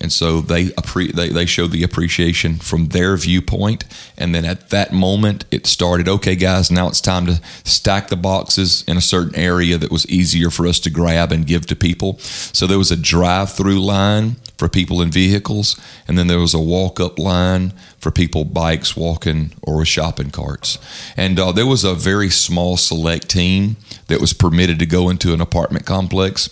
And 0.00 0.12
so 0.12 0.40
they, 0.40 0.64
they 0.64 1.28
they 1.28 1.46
showed 1.46 1.70
the 1.70 1.84
appreciation 1.84 2.56
from 2.56 2.88
their 2.88 3.16
viewpoint, 3.16 3.84
and 4.18 4.34
then 4.34 4.44
at 4.44 4.70
that 4.70 4.92
moment 4.92 5.44
it 5.50 5.66
started. 5.66 6.08
Okay, 6.08 6.34
guys, 6.34 6.70
now 6.70 6.88
it's 6.88 7.00
time 7.00 7.26
to 7.26 7.40
stack 7.62 8.08
the 8.08 8.16
boxes 8.16 8.84
in 8.88 8.96
a 8.96 9.00
certain 9.00 9.34
area 9.36 9.78
that 9.78 9.92
was 9.92 10.06
easier 10.10 10.50
for 10.50 10.66
us 10.66 10.80
to 10.80 10.90
grab 10.90 11.30
and 11.30 11.46
give 11.46 11.66
to 11.66 11.76
people. 11.76 12.18
So 12.18 12.66
there 12.66 12.76
was 12.76 12.90
a 12.90 12.96
drive-through 12.96 13.80
line 13.80 14.36
for 14.58 14.68
people 14.68 15.00
in 15.00 15.10
vehicles, 15.10 15.80
and 16.08 16.18
then 16.18 16.26
there 16.26 16.40
was 16.40 16.54
a 16.54 16.58
walk-up 16.58 17.18
line 17.18 17.72
for 17.98 18.10
people 18.10 18.44
bikes, 18.44 18.96
walking, 18.96 19.52
or 19.62 19.78
with 19.78 19.88
shopping 19.88 20.30
carts. 20.30 20.78
And 21.16 21.38
uh, 21.38 21.52
there 21.52 21.66
was 21.66 21.84
a 21.84 21.94
very 21.94 22.30
small 22.30 22.76
select 22.76 23.28
team 23.30 23.76
that 24.08 24.20
was 24.20 24.32
permitted 24.32 24.78
to 24.80 24.86
go 24.86 25.08
into 25.08 25.32
an 25.32 25.40
apartment 25.40 25.86
complex 25.86 26.50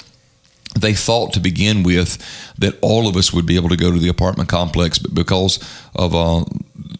they 0.78 0.94
thought 0.94 1.32
to 1.34 1.40
begin 1.40 1.82
with 1.82 2.18
that 2.58 2.78
all 2.80 3.06
of 3.08 3.16
us 3.16 3.32
would 3.32 3.46
be 3.46 3.56
able 3.56 3.68
to 3.68 3.76
go 3.76 3.92
to 3.92 3.98
the 3.98 4.08
apartment 4.08 4.48
complex, 4.48 4.98
but 4.98 5.14
because 5.14 5.58
of 5.94 6.14
uh, 6.14 6.44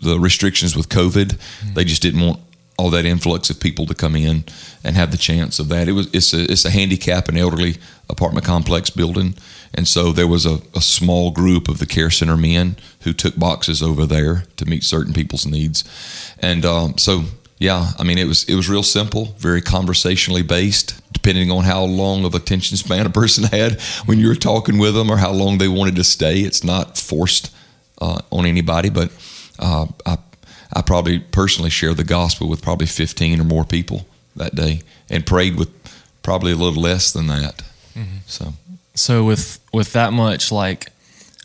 the 0.03 0.19
restrictions 0.19 0.77
with 0.77 0.89
COVID, 0.89 1.39
they 1.75 1.85
just 1.85 2.03
didn't 2.03 2.21
want 2.21 2.41
all 2.79 2.91
that 2.91 3.05
influx 3.05 3.51
of 3.51 3.61
people 3.61 3.87
to 3.87 3.95
come 3.95 4.17
in 4.17 4.45
and 4.83 4.97
have 4.97 5.11
the 5.11 5.17
chance 5.17 5.59
of 5.59 5.69
that. 5.69 5.89
It 5.89 5.93
was 5.93 6.09
it's 6.13 6.35
a 6.35 6.51
it's 6.51 6.65
a 6.65 6.71
handicap 6.71 7.29
and 7.29 7.39
elderly 7.39 7.77
apartment 8.09 8.45
complex 8.45 8.91
building, 8.91 9.35
and 9.75 9.87
so 9.87 10.13
there 10.13 10.27
was 10.27 10.47
a, 10.47 10.59
a 10.75 10.81
small 10.81 11.31
group 11.31 11.69
of 11.69 11.79
the 11.79 11.87
care 11.87 12.11
center 12.11 12.37
men 12.37 12.77
who 13.01 13.13
took 13.13 13.39
boxes 13.39 13.83
over 13.83 14.07
there 14.07 14.45
to 14.57 14.65
meet 14.65 14.85
certain 14.85 15.13
people's 15.13 15.47
needs, 15.47 15.85
and 16.41 16.65
um, 16.65 16.99
so 16.99 17.25
yeah, 17.63 17.93
I 17.97 18.03
mean 18.03 18.19
it 18.19 18.27
was 18.27 18.43
it 18.45 18.57
was 18.57 18.69
real 18.69 18.83
simple, 18.83 19.37
very 19.39 19.63
conversationally 19.63 20.43
based, 20.43 21.01
depending 21.13 21.53
on 21.53 21.63
how 21.63 21.85
long 21.85 22.25
of 22.25 22.35
attention 22.35 22.77
span 22.77 23.07
a 23.07 23.11
person 23.11 23.45
had 23.53 23.81
when 24.07 24.19
you 24.19 24.27
were 24.27 24.35
talking 24.35 24.79
with 24.79 24.95
them 24.95 25.09
or 25.09 25.17
how 25.17 25.31
long 25.31 25.59
they 25.59 25.69
wanted 25.69 25.95
to 25.97 26.05
stay. 26.05 26.41
It's 26.41 26.65
not 26.65 26.99
forced 26.99 27.55
uh, 28.01 28.21
on 28.33 28.47
anybody, 28.47 28.91
but 28.91 29.13
uh, 29.61 29.87
I 30.05 30.19
I 30.73 30.83
probably 30.83 31.21
personally 31.21 31.71
shared 31.71 31.99
the 31.99 32.05
gospel 32.05 32.49
with 32.49 32.63
probably 32.63 32.89
fifteen 32.89 33.41
or 33.41 33.45
more 33.45 33.65
people 33.65 34.07
that 34.35 34.57
day, 34.57 34.81
and 35.09 35.25
prayed 35.25 35.57
with 35.57 35.71
probably 36.25 36.51
a 36.51 36.57
little 36.57 36.83
less 36.83 37.13
than 37.13 37.29
that. 37.29 37.63
So 38.27 38.55
So 38.95 39.25
with 39.25 39.61
with 39.73 39.93
that 39.93 40.13
much 40.13 40.51
like 40.51 40.91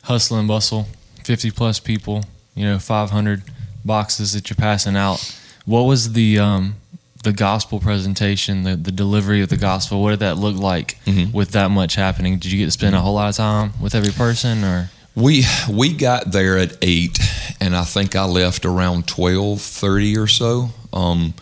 hustle 0.03 0.39
and 0.39 0.47
bustle, 0.47 0.88
fifty 1.23 1.51
plus 1.51 1.80
people, 1.80 2.23
you 2.56 2.65
know, 2.65 2.80
five 2.80 3.12
hundred 3.12 3.43
boxes 3.86 4.34
that 4.34 4.49
you're 4.49 4.58
passing 4.58 4.95
out. 4.95 5.37
What 5.67 5.82
was 5.84 6.13
the 6.13 6.39
um, 6.39 6.75
the 7.23 7.34
gospel 7.34 7.80
presentation, 7.80 8.63
the 8.63 8.75
the 8.77 8.91
delivery 8.91 9.41
of 9.41 9.49
the 9.49 9.58
gospel? 9.58 10.01
What 10.01 10.12
did 10.12 10.19
that 10.21 10.38
look 10.38 10.56
like 10.58 10.97
Mhm. 11.06 11.34
with 11.34 11.51
that 11.51 11.69
much 11.71 11.95
happening? 11.95 12.39
Did 12.39 12.51
you 12.51 12.58
get 12.58 12.65
to 12.65 12.71
spend 12.71 12.95
a 12.95 13.01
whole 13.01 13.13
lot 13.15 13.30
of 13.30 13.36
time 13.36 13.73
with 13.80 13.93
every 13.93 14.13
person, 14.13 14.63
or 14.63 14.89
We 15.13 15.45
we 15.69 15.93
got 15.93 16.32
there 16.32 16.58
at 16.58 16.77
eight, 16.82 17.19
and 17.60 17.75
I 17.75 17.84
think 17.84 18.15
I 18.15 18.23
left 18.25 18.65
around 18.65 19.08
twelve 19.08 19.62
thirty 19.62 20.17
or 20.17 20.27
so. 20.27 20.71
Um, 20.93 21.34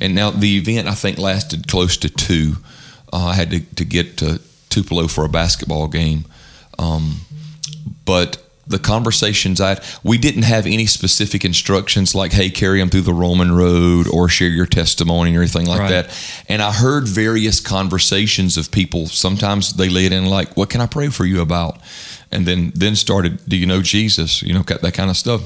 and 0.00 0.14
now 0.16 0.30
the 0.30 0.56
event 0.56 0.88
I 0.88 0.94
think 0.94 1.16
lasted 1.18 1.68
close 1.68 1.96
to 1.98 2.08
two. 2.08 2.56
Uh, 3.12 3.26
I 3.26 3.34
had 3.34 3.50
to, 3.50 3.60
to 3.76 3.84
get 3.84 4.16
to 4.18 4.40
Tupelo 4.68 5.06
for 5.06 5.24
a 5.24 5.28
basketball 5.28 5.86
game, 5.88 6.24
um, 6.78 7.20
but 8.04 8.38
the 8.70 8.78
conversations 8.78 9.60
I 9.60 9.70
had, 9.70 9.84
we 10.02 10.16
didn't 10.16 10.44
have 10.44 10.64
any 10.66 10.86
specific 10.86 11.44
instructions 11.44 12.14
like, 12.14 12.32
"Hey, 12.32 12.48
carry 12.50 12.78
them 12.78 12.88
through 12.88 13.02
the 13.02 13.12
Roman 13.12 13.52
road" 13.52 14.06
or 14.08 14.28
share 14.28 14.48
your 14.48 14.66
testimony 14.66 15.36
or 15.36 15.40
anything 15.40 15.66
like 15.66 15.80
Right. 15.80 15.90
that. 15.90 16.10
And 16.48 16.62
I 16.62 16.72
heard 16.72 17.06
various 17.08 17.60
conversations 17.60 18.56
of 18.56 18.70
people. 18.70 19.08
Sometimes 19.08 19.72
they 19.74 19.88
laid 19.88 20.12
in 20.12 20.26
like, 20.26 20.56
"What 20.56 20.70
can 20.70 20.80
I 20.80 20.86
pray 20.86 21.08
for 21.08 21.26
you 21.26 21.40
about?" 21.40 21.78
And 22.32 22.46
then 22.46 22.72
then 22.74 22.96
started, 22.96 23.40
"Do 23.48 23.56
you 23.56 23.66
know 23.66 23.82
Jesus?" 23.82 24.40
You 24.42 24.54
know 24.54 24.62
that 24.62 24.94
kind 24.94 25.10
of 25.10 25.16
stuff. 25.16 25.40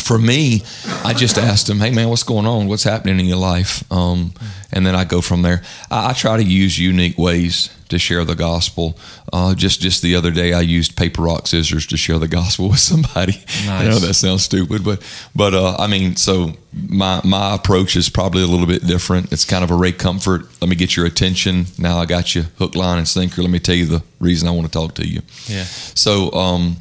For 0.00 0.18
me, 0.18 0.62
I 1.04 1.14
just 1.14 1.38
asked 1.38 1.66
them, 1.66 1.80
"Hey 1.80 1.90
man, 1.90 2.08
what's 2.10 2.22
going 2.22 2.46
on? 2.46 2.68
What's 2.68 2.84
happening 2.84 3.18
in 3.18 3.26
your 3.26 3.38
life?" 3.38 3.82
Um, 3.90 4.32
and 4.72 4.86
then 4.86 4.94
I 4.94 5.04
go 5.04 5.20
from 5.20 5.42
there. 5.42 5.62
I, 5.90 6.10
I 6.10 6.12
try 6.12 6.36
to 6.36 6.44
use 6.44 6.78
unique 6.78 7.18
ways 7.18 7.70
to 7.88 7.98
share 7.98 8.24
the 8.24 8.34
gospel. 8.34 8.98
Uh, 9.32 9.54
just 9.54 9.80
just 9.80 10.02
the 10.02 10.14
other 10.14 10.30
day, 10.30 10.52
I 10.52 10.60
used 10.60 10.96
paper 10.96 11.22
rock 11.22 11.46
scissors 11.46 11.86
to 11.86 11.96
share 11.96 12.18
the 12.18 12.28
gospel 12.28 12.68
with 12.70 12.80
somebody. 12.80 13.44
I 13.68 13.84
know 13.84 13.98
that 13.98 14.14
sounds 14.14 14.44
stupid, 14.44 14.84
but 14.84 15.02
but 15.34 15.54
uh, 15.54 15.76
I 15.78 15.86
mean, 15.86 16.16
so 16.16 16.52
my 16.72 17.20
my 17.24 17.54
approach 17.54 17.96
is 17.96 18.08
probably 18.08 18.42
a 18.42 18.46
little 18.46 18.66
bit 18.66 18.86
different. 18.86 19.32
It's 19.32 19.44
kind 19.44 19.64
of 19.64 19.70
a 19.70 19.74
Ray 19.74 19.92
Comfort. 19.92 20.42
Let 20.60 20.68
me 20.68 20.76
get 20.76 20.96
your 20.96 21.06
attention. 21.06 21.66
Now 21.78 21.98
I 21.98 22.06
got 22.06 22.34
you 22.34 22.44
hook, 22.58 22.74
line, 22.74 22.98
and 22.98 23.08
sinker. 23.08 23.42
Let 23.42 23.50
me 23.50 23.58
tell 23.58 23.76
you 23.76 23.86
the 23.86 24.02
reason 24.20 24.48
I 24.48 24.52
want 24.52 24.66
to 24.66 24.72
talk 24.72 24.94
to 24.94 25.06
you. 25.06 25.22
Yeah. 25.46 25.64
So, 25.64 26.32
um, 26.32 26.76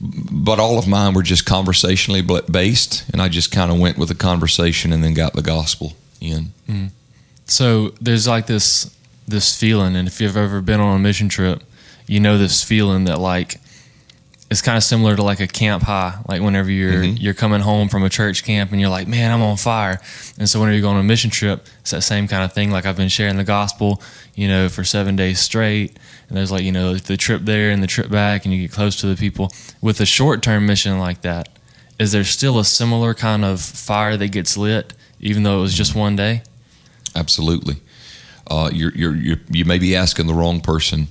but 0.00 0.58
all 0.58 0.78
of 0.78 0.88
mine 0.88 1.14
were 1.14 1.22
just 1.22 1.44
conversationally 1.44 2.22
based, 2.50 3.04
and 3.12 3.20
I 3.20 3.28
just 3.28 3.50
kind 3.52 3.70
of 3.70 3.78
went 3.78 3.98
with 3.98 4.08
the 4.08 4.14
conversation 4.14 4.92
and 4.92 5.04
then 5.04 5.14
got 5.14 5.34
the 5.34 5.42
gospel 5.42 5.94
in. 6.20 6.52
So 7.46 7.88
there's 8.00 8.28
like 8.28 8.46
this 8.46 8.94
this 9.26 9.58
feeling, 9.58 9.96
and 9.96 10.08
if 10.08 10.20
you've 10.20 10.36
ever 10.36 10.60
been 10.60 10.80
on 10.80 10.96
a 10.96 10.98
mission 10.98 11.28
trip, 11.28 11.62
you 12.06 12.20
know 12.20 12.38
this 12.38 12.64
feeling 12.64 13.04
that 13.04 13.18
like 13.18 13.60
it's 14.50 14.60
kind 14.60 14.76
of 14.76 14.82
similar 14.82 15.14
to 15.14 15.22
like 15.22 15.38
a 15.38 15.46
camp 15.46 15.84
high. 15.84 16.18
Like 16.28 16.42
whenever 16.42 16.70
you're 16.70 17.04
mm-hmm. 17.04 17.16
you're 17.16 17.34
coming 17.34 17.60
home 17.60 17.88
from 17.88 18.02
a 18.02 18.08
church 18.08 18.42
camp 18.42 18.72
and 18.72 18.80
you're 18.80 18.90
like, 18.90 19.06
man, 19.06 19.30
I'm 19.30 19.42
on 19.42 19.56
fire. 19.56 20.00
And 20.38 20.48
so 20.48 20.58
whenever 20.58 20.74
you 20.74 20.82
go 20.82 20.88
on 20.88 20.96
a 20.96 21.04
mission 21.04 21.30
trip, 21.30 21.66
it's 21.80 21.92
that 21.92 22.02
same 22.02 22.26
kind 22.26 22.42
of 22.42 22.52
thing. 22.52 22.70
Like 22.70 22.84
I've 22.84 22.96
been 22.96 23.08
sharing 23.08 23.36
the 23.36 23.44
gospel, 23.44 24.02
you 24.34 24.48
know, 24.48 24.68
for 24.68 24.82
seven 24.82 25.14
days 25.14 25.38
straight. 25.38 25.96
And 26.28 26.36
there's 26.36 26.50
like 26.50 26.64
you 26.64 26.72
know 26.72 26.94
the 26.94 27.16
trip 27.16 27.42
there 27.42 27.70
and 27.70 27.82
the 27.82 27.86
trip 27.86 28.10
back, 28.10 28.44
and 28.44 28.52
you 28.52 28.62
get 28.62 28.72
close 28.72 28.96
to 29.00 29.06
the 29.06 29.16
people. 29.16 29.52
With 29.80 30.00
a 30.00 30.06
short 30.06 30.42
term 30.42 30.66
mission 30.66 30.98
like 30.98 31.22
that, 31.22 31.48
is 31.98 32.12
there 32.12 32.24
still 32.24 32.58
a 32.58 32.64
similar 32.64 33.14
kind 33.14 33.44
of 33.44 33.60
fire 33.60 34.16
that 34.16 34.28
gets 34.28 34.56
lit, 34.56 34.94
even 35.20 35.44
though 35.44 35.58
it 35.58 35.62
was 35.62 35.74
just 35.74 35.92
mm-hmm. 35.92 36.00
one 36.00 36.16
day? 36.16 36.42
Absolutely. 37.14 37.76
Uh, 38.50 38.68
you're, 38.72 38.92
you're, 38.96 39.14
you're, 39.16 39.40
you 39.50 39.64
may 39.64 39.78
be 39.78 39.94
asking 39.94 40.26
the 40.26 40.34
wrong 40.34 40.60
person. 40.60 41.06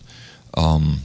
Um, 0.58 0.99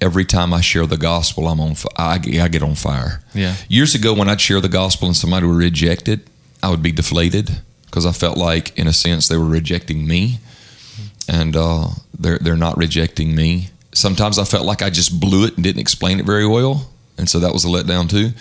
every 0.00 0.24
time 0.26 0.52
I 0.52 0.60
share 0.60 0.86
the 0.86 0.98
gospel, 0.98 1.48
I'm 1.48 1.58
on. 1.60 1.74
I, 1.96 2.18
get- 2.18 2.40
I 2.42 2.48
get 2.48 2.62
on 2.62 2.74
fire. 2.74 3.22
Yeah. 3.34 3.54
Years 3.68 3.94
ago, 3.94 4.12
when 4.12 4.28
I'd 4.28 4.40
share 4.40 4.60
the 4.60 4.68
gospel 4.68 5.08
and 5.08 5.16
somebody 5.16 5.46
would 5.46 5.56
reject 5.56 6.06
it, 6.08 6.20
I 6.62 6.68
would 6.70 6.82
be 6.82 6.92
deflated 6.92 7.50
because 7.86 8.04
I 8.04 8.12
felt 8.12 8.36
like, 8.36 8.78
in 8.78 8.86
a 8.86 8.92
sense, 8.92 9.28
they 9.28 9.38
were 9.38 9.46
rejecting 9.46 10.06
me, 10.06 10.38
and 11.28 11.56
uh, 11.56 11.88
they're 12.18 12.38
they're 12.38 12.56
not 12.56 12.76
rejecting 12.76 13.34
me. 13.34 13.68
Sometimes 13.92 14.38
I 14.38 14.44
felt 14.44 14.66
like 14.66 14.82
I 14.82 14.90
just 14.90 15.18
blew 15.18 15.46
it 15.46 15.54
and 15.54 15.64
didn't 15.64 15.80
explain 15.80 16.20
it 16.20 16.26
very 16.26 16.46
well, 16.46 16.90
and 17.16 17.28
so 17.28 17.38
that 17.40 17.52
was 17.52 17.64
a 17.64 17.68
letdown 17.68 18.08
too. 18.10 18.32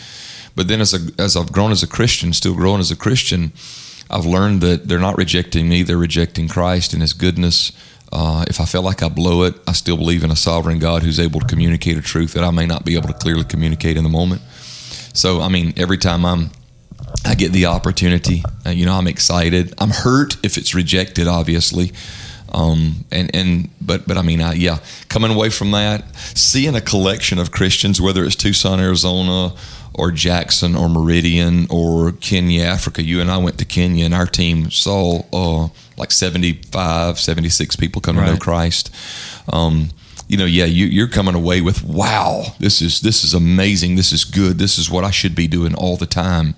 But 0.56 0.68
then, 0.68 0.82
as 0.82 0.94
a, 0.94 1.00
as 1.22 1.36
I've 1.38 1.52
grown 1.52 1.72
as 1.72 1.84
a 1.84 1.88
Christian, 1.88 2.34
still 2.34 2.56
growing 2.56 2.80
as 2.80 2.92
a 2.92 2.96
Christian, 2.96 3.52
I've 4.10 4.26
learned 4.26 4.62
that 4.62 4.88
they're 4.88 5.00
not 5.00 5.18
rejecting 5.18 5.68
me; 5.68 5.84
they're 5.84 5.98
rejecting 5.98 6.48
Christ 6.48 6.94
and 6.94 7.02
His 7.02 7.14
goodness. 7.14 7.72
Uh, 8.12 8.46
if 8.48 8.62
I 8.62 8.66
feel 8.66 8.84
like 8.84 9.04
I 9.04 9.10
blow 9.10 9.44
it, 9.44 9.56
I 9.68 9.74
still 9.74 9.98
believe 9.98 10.24
in 10.24 10.32
a 10.32 10.36
sovereign 10.36 10.80
God 10.80 11.04
who's 11.04 11.20
able 11.20 11.42
to 11.42 11.46
communicate 11.46 11.98
a 11.98 12.02
truth 12.02 12.34
that 12.34 12.44
I 12.44 12.52
may 12.52 12.66
not 12.66 12.86
be 12.86 12.96
able 12.96 13.10
to 13.10 13.14
clearly 13.14 13.44
communicate 13.44 13.98
in 13.98 14.04
the 14.04 14.10
moment. 14.10 14.42
So, 15.14 15.42
I 15.42 15.50
mean, 15.50 15.74
every 15.78 15.98
time 15.98 16.26
I'm, 16.26 16.52
I 17.26 17.36
get 17.36 17.52
the 17.52 17.66
opportunity, 17.66 18.44
uh, 18.66 18.70
you 18.70 18.86
know, 18.86 18.94
I'm 18.94 19.08
excited. 19.08 19.74
I'm 19.78 19.90
hurt 19.90 20.38
if 20.44 20.58
it's 20.58 20.74
rejected, 20.74 21.28
obviously. 21.28 21.92
Um, 22.54 23.06
and, 23.12 23.34
and, 23.36 23.70
but, 23.82 24.08
but 24.08 24.18
I 24.18 24.22
mean, 24.22 24.42
I, 24.42 24.54
yeah, 24.54 24.80
coming 25.10 25.32
away 25.32 25.50
from 25.50 25.72
that, 25.72 26.16
seeing 26.16 26.76
a 26.76 26.82
collection 26.82 27.40
of 27.40 27.52
Christians, 27.52 28.02
whether 28.02 28.24
it's 28.24 28.36
Tucson, 28.36 28.80
Arizona, 28.80 29.54
or 29.94 30.12
Jackson, 30.12 30.76
or 30.76 30.88
Meridian, 30.88 31.68
or 31.70 32.12
Kenya, 32.14 32.64
Africa. 32.64 33.02
You 33.02 33.20
and 33.20 33.32
I 33.32 33.38
went 33.38 33.58
to 33.58 33.66
Kenya, 33.66 34.06
and 34.06 34.14
our 34.14 34.28
team 34.28 34.70
saw 34.70 35.24
uh, 35.34 35.70
like 35.98 36.12
75, 36.12 37.20
76 37.20 37.76
people 37.76 38.02
come 38.02 38.16
to 38.16 38.26
know 38.26 38.38
Christ. 38.38 38.94
Um, 39.52 39.90
you 40.28 40.38
know, 40.38 40.46
yeah, 40.46 40.66
you, 40.66 40.86
you're 40.86 41.08
coming 41.08 41.36
away 41.36 41.62
with, 41.62 41.84
wow, 41.84 42.44
this 42.60 42.82
is 42.82 43.02
this 43.02 43.24
is 43.24 43.34
amazing. 43.34 43.96
This 43.96 44.12
is 44.12 44.24
good. 44.26 44.60
This 44.60 44.78
is 44.78 44.90
what 44.90 45.04
I 45.04 45.12
should 45.12 45.36
be 45.36 45.48
doing 45.48 45.74
all 45.74 45.96
the 45.96 46.06
time. 46.06 46.56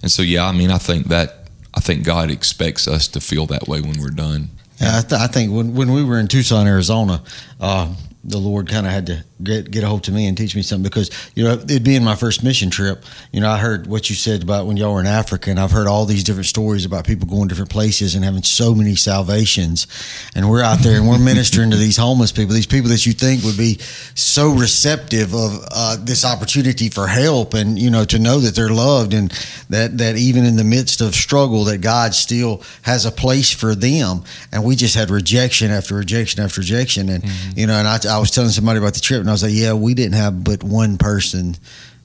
And 0.00 0.10
so, 0.10 0.22
yeah, 0.22 0.46
I 0.46 0.52
mean, 0.52 0.70
I 0.70 0.78
think 0.78 1.08
that 1.08 1.48
I 1.74 1.80
think 1.80 2.04
God 2.04 2.30
expects 2.30 2.88
us 2.88 3.08
to 3.08 3.20
feel 3.20 3.46
that 3.46 3.68
way 3.68 3.80
when 3.80 4.00
we're 4.00 4.08
done. 4.08 4.50
I, 4.80 5.02
th- 5.02 5.20
I 5.20 5.26
think 5.26 5.52
when, 5.52 5.74
when 5.74 5.92
we 5.92 6.02
were 6.02 6.18
in 6.18 6.26
Tucson, 6.26 6.66
Arizona, 6.66 7.22
uh, 7.60 7.94
the 8.24 8.38
Lord 8.38 8.68
kind 8.68 8.86
of 8.86 8.92
had 8.92 9.06
to 9.06 9.24
get 9.42 9.70
get 9.70 9.84
a 9.84 9.86
hold 9.86 10.04
to 10.04 10.12
me 10.12 10.26
and 10.26 10.36
teach 10.36 10.54
me 10.54 10.62
something 10.62 10.82
because 10.82 11.10
you 11.34 11.44
know 11.44 11.58
it 11.68 11.82
being 11.82 12.04
my 12.04 12.14
first 12.14 12.42
mission 12.42 12.70
trip, 12.70 13.04
you 13.32 13.40
know 13.40 13.48
I 13.48 13.58
heard 13.58 13.86
what 13.86 14.10
you 14.10 14.16
said 14.16 14.42
about 14.42 14.66
when 14.66 14.76
y'all 14.76 14.94
were 14.94 15.00
in 15.00 15.06
Africa, 15.06 15.50
and 15.50 15.58
I've 15.58 15.70
heard 15.70 15.86
all 15.86 16.04
these 16.04 16.24
different 16.24 16.46
stories 16.46 16.84
about 16.84 17.06
people 17.06 17.28
going 17.28 17.48
different 17.48 17.70
places 17.70 18.14
and 18.14 18.24
having 18.24 18.42
so 18.42 18.74
many 18.74 18.96
salvations, 18.96 19.86
and 20.34 20.48
we're 20.48 20.62
out 20.62 20.80
there 20.80 20.96
and 20.96 21.08
we're 21.08 21.18
ministering 21.18 21.70
to 21.70 21.76
these 21.76 21.96
homeless 21.96 22.32
people, 22.32 22.54
these 22.54 22.66
people 22.66 22.90
that 22.90 23.06
you 23.06 23.12
think 23.12 23.42
would 23.42 23.56
be 23.56 23.78
so 24.14 24.50
receptive 24.52 25.34
of 25.34 25.64
uh, 25.70 25.96
this 26.00 26.24
opportunity 26.24 26.88
for 26.88 27.06
help, 27.06 27.54
and 27.54 27.78
you 27.78 27.90
know 27.90 28.04
to 28.04 28.18
know 28.18 28.40
that 28.40 28.54
they're 28.54 28.70
loved 28.70 29.14
and 29.14 29.30
that 29.68 29.98
that 29.98 30.16
even 30.16 30.44
in 30.44 30.56
the 30.56 30.64
midst 30.64 31.00
of 31.00 31.14
struggle 31.14 31.64
that 31.64 31.80
God 31.80 32.14
still 32.14 32.62
has 32.82 33.06
a 33.06 33.12
place 33.12 33.52
for 33.52 33.74
them, 33.74 34.24
and 34.52 34.64
we 34.64 34.76
just 34.76 34.94
had 34.94 35.10
rejection 35.10 35.70
after 35.70 35.94
rejection 35.94 36.42
after 36.42 36.60
rejection, 36.60 37.08
and 37.08 37.24
you 37.56 37.66
know, 37.66 37.74
and 37.74 37.88
I, 37.88 37.98
I 38.08 38.18
was 38.18 38.30
telling 38.30 38.50
somebody 38.50 38.78
about 38.78 38.94
the 38.94 39.00
trip, 39.00 39.20
and 39.20 39.29
I 39.30 39.32
was 39.32 39.42
like, 39.42 39.52
yeah, 39.54 39.72
we 39.72 39.94
didn't 39.94 40.14
have 40.14 40.44
but 40.44 40.62
one 40.62 40.98
person 40.98 41.56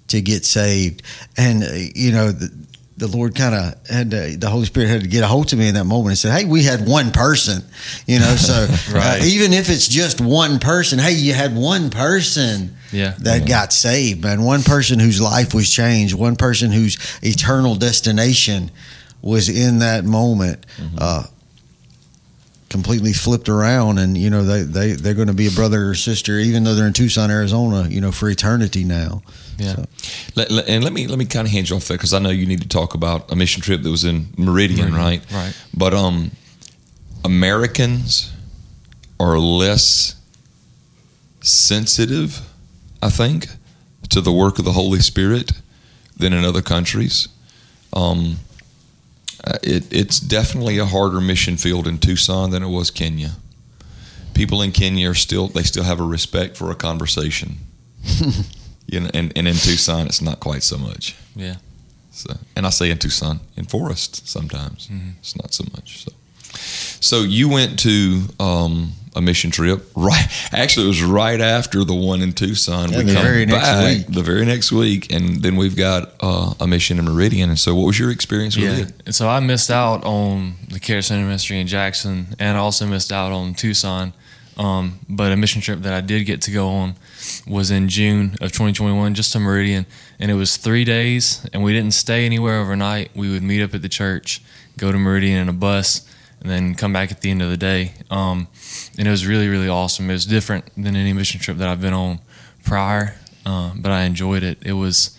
to 0.09 0.21
get 0.21 0.45
saved, 0.45 1.01
and 1.37 1.63
uh, 1.63 1.67
you 1.73 2.11
know. 2.11 2.31
The, 2.31 2.51
the 2.97 3.07
Lord 3.07 3.35
kind 3.35 3.53
of 3.53 3.87
had 3.89 4.11
to, 4.11 4.37
the 4.37 4.49
Holy 4.49 4.63
Spirit 4.63 4.87
had 4.87 5.01
to 5.01 5.07
get 5.09 5.21
a 5.21 5.27
hold 5.27 5.51
of 5.51 5.59
me 5.59 5.67
in 5.67 5.75
that 5.75 5.83
moment 5.83 6.11
and 6.11 6.17
said, 6.17 6.31
"Hey, 6.31 6.45
we 6.45 6.63
had 6.63 6.87
one 6.87 7.11
person, 7.11 7.61
you 8.07 8.19
know. 8.19 8.35
So 8.37 8.67
Right. 8.93 9.21
uh, 9.21 9.25
even 9.25 9.51
if 9.51 9.69
it's 9.69 9.89
just 9.89 10.21
one 10.21 10.59
person, 10.59 10.97
hey, 10.97 11.11
you 11.11 11.33
had 11.33 11.53
one 11.57 11.89
person 11.89 12.77
Yeah. 12.93 13.13
that 13.19 13.49
got 13.49 13.73
saved, 13.73 14.23
man. 14.23 14.43
One 14.43 14.63
person 14.63 14.97
whose 14.99 15.19
life 15.19 15.53
was 15.53 15.69
changed, 15.69 16.13
one 16.13 16.37
person 16.37 16.71
whose 16.71 16.97
eternal 17.21 17.75
destination 17.75 18.71
was 19.21 19.49
in 19.49 19.79
that 19.79 20.05
moment, 20.05 20.65
uh, 20.97 21.23
completely 22.69 23.13
flipped 23.13 23.47
around. 23.49 23.99
And, 23.99 24.17
you 24.17 24.29
know, 24.29 24.43
they, 24.43 24.63
they, 24.63 24.91
they're 24.93 25.13
going 25.13 25.27
to 25.27 25.33
be 25.33 25.47
a 25.47 25.51
brother 25.51 25.89
or 25.89 25.95
sister, 25.95 26.39
even 26.39 26.63
though 26.63 26.73
they're 26.75 26.87
in 26.87 26.93
Tucson, 26.93 27.29
Arizona, 27.31 27.87
you 27.89 28.01
know, 28.01 28.11
for 28.11 28.29
eternity 28.29 28.83
now. 28.83 29.21
Yeah. 29.57 29.75
So- 29.75 29.85
Let, 30.35 30.51
let- 30.51 30.67
and 30.67 30.83
let 30.83 30.91
me 30.93 31.07
let 31.07 31.17
me 31.17 31.25
kind 31.25 31.47
of 31.47 31.51
hand 31.53 31.69
you 31.69 31.75
off 31.75 31.87
there 31.87 31.97
because 31.97 32.13
I 32.13 32.19
know 32.19 32.29
you 32.29 32.45
need 32.45 32.61
to 32.61 32.67
talk 32.67 32.93
about 32.93 33.31
a 33.31 33.35
mission 33.35 33.61
trip 33.61 33.83
that 33.83 33.89
was 33.89 34.03
in 34.03 34.27
Meridian, 34.37 34.91
Meridian, 34.91 34.93
right? 34.95 35.21
right. 35.31 35.53
But 35.73 35.93
um, 35.93 36.31
Americans 37.23 38.31
are 39.19 39.37
less 39.39 40.15
sensitive, 41.41 42.41
I 43.01 43.09
think, 43.09 43.47
to 44.09 44.21
the 44.21 44.31
work 44.31 44.59
of 44.59 44.65
the 44.65 44.71
Holy 44.73 44.99
Spirit 44.99 45.51
than 46.17 46.33
in 46.33 46.43
other 46.43 46.61
countries. 46.61 47.27
Um, 47.93 48.37
uh, 49.45 49.57
it, 49.61 49.91
it's 49.93 50.19
definitely 50.19 50.77
a 50.77 50.85
harder 50.85 51.21
mission 51.21 51.57
field 51.57 51.87
in 51.87 51.97
Tucson 51.97 52.49
than 52.51 52.63
it 52.63 52.69
was 52.69 52.89
Kenya. 52.89 53.31
People 54.33 54.61
in 54.61 54.71
Kenya 54.71 55.09
are 55.09 55.15
still 55.15 55.47
they 55.47 55.63
still 55.63 55.83
have 55.83 55.99
a 55.99 56.03
respect 56.03 56.57
for 56.57 56.71
a 56.71 56.75
conversation. 56.75 57.57
you 58.87 58.99
know, 58.99 59.09
and, 59.13 59.31
and 59.35 59.47
in 59.47 59.55
Tucson 59.55 60.07
it's 60.07 60.21
not 60.21 60.39
quite 60.39 60.63
so 60.63 60.77
much. 60.77 61.15
Yeah. 61.35 61.55
So, 62.11 62.33
and 62.55 62.65
I 62.65 62.69
say 62.69 62.91
in 62.91 62.97
Tucson, 62.97 63.39
in 63.57 63.65
Forest 63.65 64.27
sometimes 64.27 64.89
it's 65.19 65.35
not 65.35 65.53
so 65.53 65.65
much. 65.75 66.05
So, 66.05 66.11
so 67.01 67.21
you 67.21 67.49
went 67.49 67.77
to 67.79 68.21
um, 68.39 68.93
a 69.15 69.21
mission 69.21 69.49
trip, 69.51 69.85
right? 69.95 70.27
Actually, 70.51 70.85
it 70.85 70.89
was 70.89 71.03
right 71.03 71.39
after 71.41 71.83
the 71.83 71.93
one 71.95 72.21
in 72.21 72.33
Tucson. 72.33 72.91
Yeah, 72.91 73.03
the 73.03 73.13
very 73.13 73.45
next 73.45 73.83
week. 73.83 74.07
the 74.15 74.21
very 74.23 74.45
next 74.45 74.71
week, 74.71 75.11
and 75.13 75.41
then 75.41 75.55
we've 75.55 75.75
got 75.75 76.13
uh, 76.21 76.53
a 76.59 76.67
mission 76.67 76.99
in 76.99 77.05
Meridian. 77.05 77.49
And 77.49 77.57
so, 77.59 77.73
what 77.75 77.85
was 77.87 77.97
your 77.99 78.11
experience 78.11 78.55
with 78.55 78.65
Yeah. 78.65 78.85
it? 78.85 78.93
And 79.05 79.15
so 79.15 79.27
I 79.29 79.39
missed 79.39 79.71
out 79.71 80.03
on 80.03 80.55
the 80.69 80.79
Care 80.79 81.01
Center 81.01 81.25
Ministry 81.25 81.59
in 81.59 81.67
Jackson 81.67 82.27
and 82.39 82.57
I 82.57 82.59
also 82.59 82.85
missed 82.85 83.11
out 83.11 83.31
on 83.31 83.53
Tucson. 83.53 84.13
Um, 84.57 84.99
but 85.09 85.33
a 85.33 85.35
mission 85.35 85.61
trip 85.61 85.81
that 85.81 85.93
I 85.93 85.99
did 85.99 86.25
get 86.25 86.41
to 86.43 86.51
go 86.51 86.69
on 86.69 86.95
was 87.45 87.71
in 87.71 87.89
June 87.89 88.35
of 88.39 88.53
2021, 88.53 89.13
just 89.13 89.33
to 89.33 89.39
Meridian. 89.39 89.85
And 90.17 90.31
it 90.31 90.35
was 90.35 90.55
three 90.55 90.85
days, 90.85 91.45
and 91.51 91.61
we 91.61 91.73
didn't 91.73 91.93
stay 91.93 92.25
anywhere 92.25 92.59
overnight. 92.61 93.11
We 93.15 93.29
would 93.31 93.43
meet 93.43 93.61
up 93.61 93.73
at 93.75 93.81
the 93.81 93.89
church, 93.89 94.41
go 94.77 94.93
to 94.93 94.97
Meridian 94.97 95.41
in 95.41 95.49
a 95.49 95.53
bus, 95.53 96.09
and 96.45 96.51
then 96.51 96.75
come 96.75 96.93
back 96.93 97.09
at 97.11 97.21
the 97.21 97.31
end 97.31 97.41
of 97.41 97.49
the 97.49 97.57
day. 97.57 97.93
Um, 98.11 98.47
and 98.99 99.07
it 99.07 99.11
was 99.11 99.25
really, 99.25 99.47
really 99.47 99.67
awesome. 99.67 100.07
It 100.11 100.13
was 100.13 100.27
different 100.27 100.69
than 100.75 100.95
any 100.95 101.11
mission 101.11 101.41
trip 101.41 101.57
that 101.57 101.67
I've 101.67 101.81
been 101.81 101.93
on 101.93 102.19
prior, 102.63 103.15
uh, 103.47 103.71
but 103.75 103.91
I 103.91 104.03
enjoyed 104.03 104.43
it. 104.43 104.59
It 104.63 104.73
was 104.73 105.17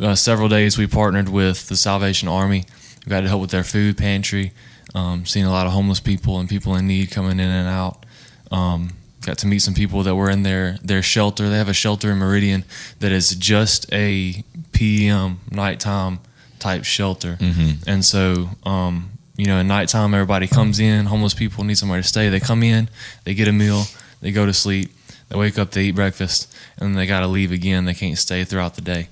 uh, 0.00 0.16
several 0.16 0.48
days 0.48 0.76
we 0.76 0.88
partnered 0.88 1.28
with 1.28 1.68
the 1.68 1.76
Salvation 1.76 2.26
Army. 2.26 2.64
We 3.04 3.10
got 3.10 3.20
to 3.20 3.28
help 3.28 3.42
with 3.42 3.52
their 3.52 3.62
food 3.62 3.96
pantry, 3.96 4.50
um, 4.92 5.24
seeing 5.24 5.46
a 5.46 5.52
lot 5.52 5.68
of 5.68 5.72
homeless 5.72 6.00
people 6.00 6.40
and 6.40 6.48
people 6.48 6.74
in 6.74 6.88
need 6.88 7.12
coming 7.12 7.38
in 7.38 7.48
and 7.48 7.68
out. 7.68 8.04
Um, 8.50 8.94
got 9.24 9.38
to 9.38 9.46
meet 9.46 9.60
some 9.60 9.74
people 9.74 10.02
that 10.02 10.16
were 10.16 10.30
in 10.30 10.42
their, 10.42 10.78
their 10.82 11.02
shelter. 11.02 11.48
They 11.48 11.58
have 11.58 11.68
a 11.68 11.74
shelter 11.74 12.10
in 12.10 12.18
Meridian 12.18 12.64
that 12.98 13.12
is 13.12 13.36
just 13.36 13.86
a 13.92 14.42
PM 14.72 15.38
nighttime 15.48 16.18
type 16.58 16.84
shelter. 16.84 17.36
Mm-hmm. 17.36 17.88
And 17.88 18.04
so, 18.04 18.50
um, 18.64 19.10
you 19.36 19.46
know, 19.46 19.60
at 19.60 19.66
nighttime, 19.66 20.14
everybody 20.14 20.46
comes 20.46 20.80
in. 20.80 21.06
Homeless 21.06 21.34
people 21.34 21.64
need 21.64 21.78
somewhere 21.78 22.00
to 22.00 22.06
stay. 22.06 22.28
They 22.28 22.40
come 22.40 22.62
in, 22.62 22.88
they 23.24 23.34
get 23.34 23.48
a 23.48 23.52
meal, 23.52 23.84
They 24.20 24.32
go 24.32 24.46
to 24.46 24.52
sleep. 24.52 24.90
They 25.28 25.36
wake 25.36 25.58
up, 25.58 25.72
they 25.72 25.84
eat 25.84 25.94
breakfast, 25.96 26.54
and 26.78 26.90
then 26.90 26.96
they 26.96 27.06
got 27.06 27.20
to 27.20 27.26
leave 27.26 27.50
again. 27.50 27.84
They 27.84 27.94
can't 27.94 28.16
stay 28.16 28.44
throughout 28.44 28.76
the 28.76 28.80
day. 28.80 29.08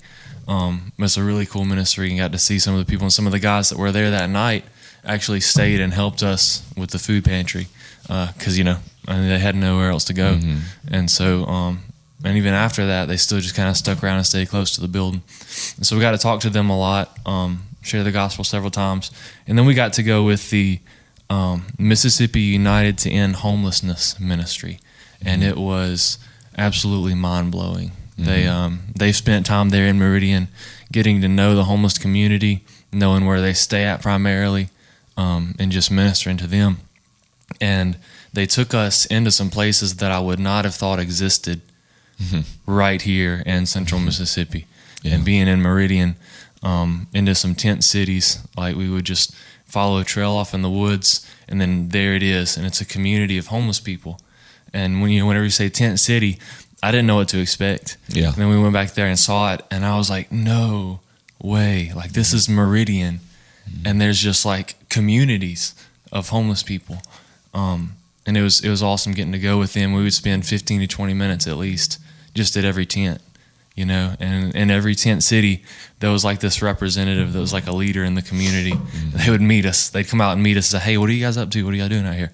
Um, 0.47 0.93
it's 0.99 1.17
a 1.17 1.25
really 1.25 1.47
cool 1.47 1.65
ministry 1.65 2.09
and 2.11 2.19
got 2.19 2.33
to 2.33 2.39
see 2.39 2.59
some 2.59 2.75
of 2.75 2.85
the 2.85 2.91
people 2.91 3.05
and 3.05 3.13
some 3.13 3.27
of 3.27 3.33
the 3.33 3.39
guys 3.39 3.71
that 3.71 3.79
were 3.79 3.91
there 3.91 4.11
that 4.11 4.29
night 4.31 4.65
actually 5.05 5.41
stayed 5.41 5.81
and 5.81 5.93
helped 5.93 6.23
us 6.23 6.63
with 6.77 6.91
the 6.91 6.99
food 6.99 7.25
pantry 7.25 7.67
because 8.03 8.49
uh, 8.49 8.59
you 8.59 8.65
know 8.65 8.79
I 9.09 9.19
mean, 9.19 9.29
they 9.29 9.39
had 9.39 9.57
nowhere 9.57 9.91
else 9.91 10.05
to 10.05 10.15
go, 10.15 10.35
mm-hmm. 10.35 10.59
and 10.95 11.11
so 11.11 11.45
um, 11.47 11.81
and 12.25 12.37
even 12.37 12.55
after 12.55 12.87
that 12.87 13.07
they 13.07 13.17
still 13.17 13.41
just 13.41 13.55
kind 13.55 13.69
of 13.69 13.77
stuck 13.77 14.03
around 14.03 14.19
and 14.19 14.27
stayed 14.27 14.49
close 14.49 14.75
to 14.75 14.81
the 14.81 14.89
building. 14.89 15.23
And 15.77 15.87
so 15.87 15.97
we 15.97 16.03
got 16.03 16.13
to 16.13 16.19
talk 16.19 16.41
to 16.41 16.51
them 16.51 16.71
a 16.71 16.79
lot, 16.79 17.19
um, 17.27 17.63
share 17.85 18.03
the 18.03 18.11
gospel 18.13 18.45
several 18.45 18.71
times, 18.71 19.11
and 19.47 19.57
then 19.57 19.67
we 19.67 19.75
got 19.75 19.93
to 19.95 20.03
go 20.03 20.25
with 20.25 20.51
the 20.51 20.81
um, 21.31 21.67
Mississippi 21.79 22.41
United 22.41 22.99
to 22.99 23.11
End 23.11 23.37
Homelessness 23.37 24.19
Ministry, 24.19 24.81
mm-hmm. 25.19 25.29
and 25.29 25.45
it 25.45 25.57
was 25.57 26.19
absolutely 26.57 27.15
mind 27.15 27.53
blowing. 27.53 27.91
Mm-hmm. 27.91 28.25
They 28.25 28.47
um, 28.47 28.81
they 28.97 29.13
spent 29.13 29.47
time 29.47 29.71
there 29.71 29.87
in 29.87 29.99
Meridian, 29.99 30.49
getting 30.91 31.21
to 31.21 31.29
know 31.29 31.55
the 31.55 31.65
homeless 31.65 31.99
community, 31.99 32.65
knowing 32.93 33.27
where 33.27 33.41
they 33.41 33.53
stay 33.53 33.85
at 33.85 34.03
primarily, 34.03 34.71
um, 35.17 35.55
and 35.59 35.71
just 35.71 35.91
ministering 35.91 36.37
to 36.39 36.47
them. 36.47 36.79
And 37.61 37.99
they 38.33 38.47
took 38.47 38.75
us 38.75 39.07
into 39.07 39.31
some 39.31 39.51
places 39.51 39.97
that 39.97 40.11
I 40.11 40.19
would 40.19 40.41
not 40.41 40.65
have 40.65 40.75
thought 40.75 40.99
existed 40.99 41.61
mm-hmm. 42.21 42.41
right 42.67 43.01
here 43.03 43.43
in 43.47 43.67
Central 43.67 43.99
mm-hmm. 43.99 44.07
Mississippi. 44.07 44.67
Yeah. 45.03 45.15
And 45.15 45.25
being 45.25 45.49
in 45.49 45.61
Meridian, 45.61 46.17
um, 46.65 47.07
into 47.15 47.35
some 47.35 47.55
tent 47.55 47.85
cities, 47.85 48.39
like 48.57 48.75
we 48.75 48.89
would 48.89 49.05
just 49.05 49.35
follow 49.67 49.99
a 49.99 50.05
trail 50.05 50.33
off 50.33 50.55
in 50.55 50.63
the 50.63 50.71
woods, 50.71 51.29
and 51.49 51.61
then 51.61 51.91
there 51.91 52.15
it 52.15 52.23
is, 52.23 52.57
and 52.57 52.67
it's 52.67 52.81
a 52.81 52.85
community 52.85 53.39
of 53.39 53.49
homeless 53.49 53.81
people. 53.81 54.19
And 54.73 55.01
when 55.01 55.11
you 55.11 55.25
whenever 55.27 55.45
you 55.45 55.51
say 55.51 55.69
tent 55.69 56.01
city, 56.01 56.39
I 56.83 56.91
didn't 56.91 57.07
know 57.07 57.17
what 57.17 57.29
to 57.29 57.39
expect. 57.39 57.97
Yeah. 58.09 58.29
And 58.29 58.37
then 58.37 58.49
we 58.49 58.59
went 58.59 58.73
back 58.73 58.93
there 58.93 59.07
and 59.07 59.19
saw 59.19 59.55
it, 59.55 59.63
and 59.71 59.85
I 59.85 59.97
was 59.97 60.11
like, 60.11 60.33
no 60.33 61.01
way! 61.41 61.93
Like 61.95 62.13
this 62.13 62.33
is 62.33 62.49
Meridian, 62.49 63.21
mm-hmm. 63.69 63.87
and 63.87 64.01
there's 64.01 64.19
just 64.19 64.45
like 64.45 64.89
communities 64.89 65.75
of 66.11 66.31
homeless 66.31 66.63
people. 66.63 66.99
Um, 67.53 67.97
and 68.27 68.37
it 68.37 68.43
was 68.43 68.65
it 68.65 68.71
was 68.71 68.83
awesome 68.83 69.13
getting 69.13 69.33
to 69.33 69.39
go 69.39 69.59
with 69.59 69.75
them. 69.75 69.93
We 69.93 70.03
would 70.03 70.15
spend 70.15 70.47
15 70.47 70.81
to 70.81 70.87
20 70.87 71.15
minutes 71.15 71.47
at 71.47 71.57
least 71.57 71.99
just 72.35 72.57
at 72.57 72.65
every 72.65 72.87
tent, 72.87 73.21
you 73.75 73.85
know, 73.85 74.15
and 74.21 74.55
in 74.55 74.71
every 74.71 74.95
tent 74.95 75.23
city 75.23 75.65
there 76.01 76.11
was 76.11 76.25
like 76.25 76.41
this 76.41 76.61
representative 76.61 77.33
that 77.33 77.39
was 77.39 77.53
like 77.53 77.67
a 77.67 77.73
leader 77.73 78.05
in 78.05 78.15
the 78.15 78.23
community. 78.23 78.73
Mm-hmm. 78.73 79.17
They 79.19 79.31
would 79.31 79.41
meet 79.41 79.65
us. 79.65 79.89
They'd 79.89 80.07
come 80.07 80.21
out 80.21 80.35
and 80.35 80.43
meet 80.43 80.57
us 80.57 80.73
and 80.73 80.83
say, 80.83 80.91
"Hey, 80.91 80.99
what 80.99 81.09
are 81.09 81.13
you 81.13 81.25
guys 81.25 81.37
up 81.37 81.51
to? 81.53 81.65
What 81.65 81.73
are 81.73 81.77
y'all 81.77 81.89
doing 81.89 82.07
out 82.07 82.15
here?" 82.15 82.33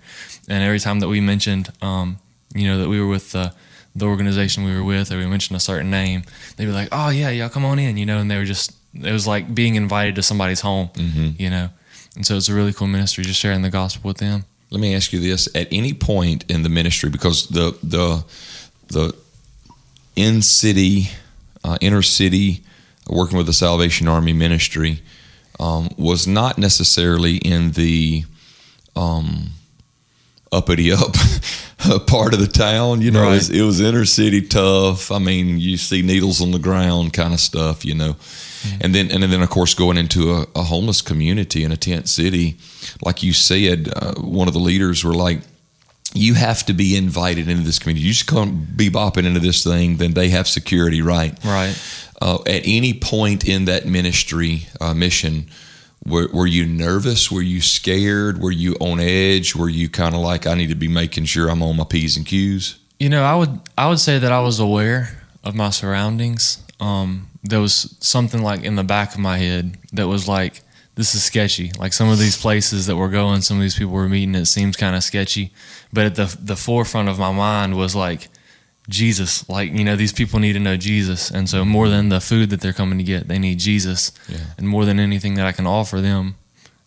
And 0.49 0.63
every 0.65 0.81
time 0.81 1.01
that 1.01 1.09
we 1.09 1.21
mentioned, 1.21 1.73
um, 1.81 2.19
you 2.55 2.67
know, 2.67 2.79
that 2.79 2.89
we 2.89 3.01
were 3.01 3.07
with 3.07 3.33
the 3.33 3.55
the 3.95 4.07
organization 4.07 4.65
we 4.65 4.75
were 4.75 4.85
with, 4.85 5.13
or 5.13 5.19
we 5.19 5.27
mentioned 5.27 5.57
a 5.57 5.61
certain 5.61 5.91
name, 5.91 6.25
they'd 6.57 6.67
be 6.67 6.73
like, 6.73 6.89
"Oh 6.93 7.11
yeah, 7.11 7.31
y'all 7.31 7.49
come 7.49 7.65
on 7.65 7.79
in," 7.79 7.97
you 7.97 8.07
know, 8.07 8.19
and 8.19 8.31
they 8.31 8.37
were 8.37 8.45
just 8.45 8.73
it 8.95 9.13
was 9.13 9.27
like 9.27 9.55
being 9.55 9.77
invited 9.77 10.17
to 10.17 10.23
somebody's 10.23 10.61
home, 10.61 10.89
mm-hmm. 10.95 11.31
you 11.41 11.49
know, 11.49 11.69
and 12.17 12.27
so 12.27 12.37
it's 12.37 12.49
a 12.49 12.55
really 12.55 12.73
cool 12.73 12.89
ministry, 12.89 13.25
just 13.25 13.39
sharing 13.39 13.63
the 13.63 13.71
gospel 13.71 14.09
with 14.09 14.19
them. 14.19 14.45
Let 14.71 14.81
me 14.81 14.95
ask 14.95 15.13
you 15.13 15.21
this: 15.21 15.49
At 15.55 15.69
any 15.71 15.95
point 15.95 16.45
in 16.49 16.63
the 16.63 16.69
ministry, 16.69 17.11
because 17.11 17.47
the 17.49 17.77
the 17.83 18.25
the 18.89 19.15
in 20.17 20.43
city, 20.43 21.09
uh, 21.65 21.79
inner 21.81 22.03
city, 22.03 22.63
working 23.09 23.37
with 23.37 23.47
the 23.47 23.53
Salvation 23.53 24.09
Army 24.09 24.33
ministry 24.33 25.03
um, 25.61 25.91
was 25.99 26.27
not 26.27 26.59
necessarily 26.59 27.37
in 27.37 27.73
the 27.73 28.25
um, 28.97 29.51
uppity 30.51 30.91
up 30.91 31.15
part 32.07 32.33
of 32.33 32.41
the 32.41 32.51
town. 32.51 33.03
You 33.03 33.11
know, 33.11 33.23
right. 33.23 33.33
it, 33.33 33.35
was, 33.35 33.51
it, 33.51 33.63
was, 33.63 33.81
inner 33.81 34.07
city 34.07 34.41
tough. 34.43 35.13
I 35.13 35.19
mean, 35.19 35.59
you 35.59 35.77
see 35.77 36.03
needles 36.03 36.41
on 36.41 36.51
the 36.51 36.59
ground 36.59 37.13
kind 37.13 37.35
of 37.35 37.41
stuff. 37.41 37.85
You 37.85 37.95
know, 37.95 38.13
mm-hmm. 38.15 38.79
and 38.81 38.95
then 38.95 39.11
and 39.11 39.23
then 39.23 39.43
of 39.43 39.51
course 39.51 39.75
going 39.75 39.99
into 39.99 40.33
a, 40.33 40.47
a, 40.55 40.63
homeless 40.63 41.03
community 41.03 41.63
in 41.63 41.73
a 41.73 41.77
tent 41.77 42.09
city, 42.09 42.57
like 43.05 43.23
you 43.23 43.33
said, 43.33 43.91
uh, 43.95 44.15
one 44.15 44.49
of 44.49 44.55
the 44.55 44.61
leaders 44.61 45.05
were 45.05 45.15
like. 45.15 45.41
You 46.21 46.35
have 46.35 46.65
to 46.67 46.75
be 46.75 46.97
invited 46.97 47.49
into 47.49 47.65
this 47.65 47.79
community. 47.79 48.07
You 48.07 48.13
just 48.13 48.27
come 48.27 48.67
be 48.77 48.91
bopping 48.91 49.25
into 49.25 49.41
this 49.41 49.65
thing, 49.65 49.97
then 49.97 50.13
they 50.13 50.29
have 50.29 50.47
security, 50.47 51.03
right? 51.03 51.33
Right. 51.45 51.75
Uh, 52.21 52.39
at 52.47 52.63
any 52.65 52.93
point 52.93 53.49
in 53.49 53.65
that 53.65 53.87
ministry 53.87 54.67
uh, 54.81 54.93
mission, 54.93 55.47
were, 56.05 56.29
were 56.33 56.47
you 56.47 56.67
nervous? 56.67 57.31
Were 57.31 57.43
you 57.43 57.61
scared? 57.61 58.41
Were 58.41 58.51
you 58.51 58.75
on 58.81 59.01
edge? 59.01 59.55
Were 59.57 59.69
you 59.69 59.89
kind 59.89 60.15
of 60.15 60.21
like, 60.21 60.47
I 60.47 60.55
need 60.55 60.69
to 60.69 60.75
be 60.75 60.89
making 60.89 61.25
sure 61.25 61.49
I'm 61.49 61.63
on 61.63 61.77
my 61.77 61.85
P's 61.85 62.17
and 62.17 62.27
Q's? 62.27 62.79
You 62.99 63.09
know, 63.09 63.23
I 63.23 63.35
would 63.35 63.61
I 63.79 63.89
would 63.89 64.01
say 64.01 64.19
that 64.19 64.31
I 64.31 64.41
was 64.41 64.61
aware 64.61 65.23
of 65.43 65.55
my 65.55 65.71
surroundings. 65.71 66.63
Um, 66.81 67.29
there 67.43 67.61
was 67.61 67.97
something 68.01 68.43
like 68.43 68.63
in 68.63 68.77
the 68.77 68.85
back 68.85 69.15
of 69.15 69.21
my 69.21 69.39
head 69.39 69.79
that 69.95 70.07
was 70.07 70.29
like, 70.29 70.63
this 71.01 71.15
is 71.15 71.25
sketchy. 71.25 71.73
Like 71.79 71.95
some 71.95 72.11
of 72.11 72.19
these 72.19 72.37
places 72.37 72.87
that 72.87 72.97
we're 72.97 73.09
going, 73.09 73.41
some 73.41 73.57
of 73.57 73.63
these 73.63 73.75
people 73.75 73.95
we're 73.95 74.07
meeting, 74.07 74.35
it 74.35 74.45
seems 74.45 74.77
kind 74.77 74.95
of 74.95 75.03
sketchy. 75.03 75.51
But 75.95 76.05
at 76.05 76.15
the 76.15 76.37
the 76.39 76.57
forefront 76.57 77.09
of 77.09 77.19
my 77.19 77.33
mind 77.33 77.75
was 77.75 77.97
like, 77.97 78.29
Jesus. 78.91 79.49
Like, 79.49 79.73
you 79.73 79.83
know, 79.83 79.97
these 79.97 80.13
people 80.13 80.41
need 80.41 80.53
to 80.53 80.59
know 80.59 80.77
Jesus. 80.77 81.31
And 81.31 81.49
so, 81.49 81.65
more 81.65 81.89
than 81.89 82.11
the 82.11 82.21
food 82.21 82.51
that 82.51 82.61
they're 82.61 82.75
coming 82.75 82.99
to 82.99 83.05
get, 83.05 83.29
they 83.29 83.39
need 83.39 83.59
Jesus. 83.59 84.13
Yeah. 84.29 84.39
And 84.59 84.69
more 84.69 84.85
than 84.85 85.01
anything 85.01 85.37
that 85.37 85.47
I 85.47 85.53
can 85.53 85.67
offer 85.67 86.03
them, 86.03 86.35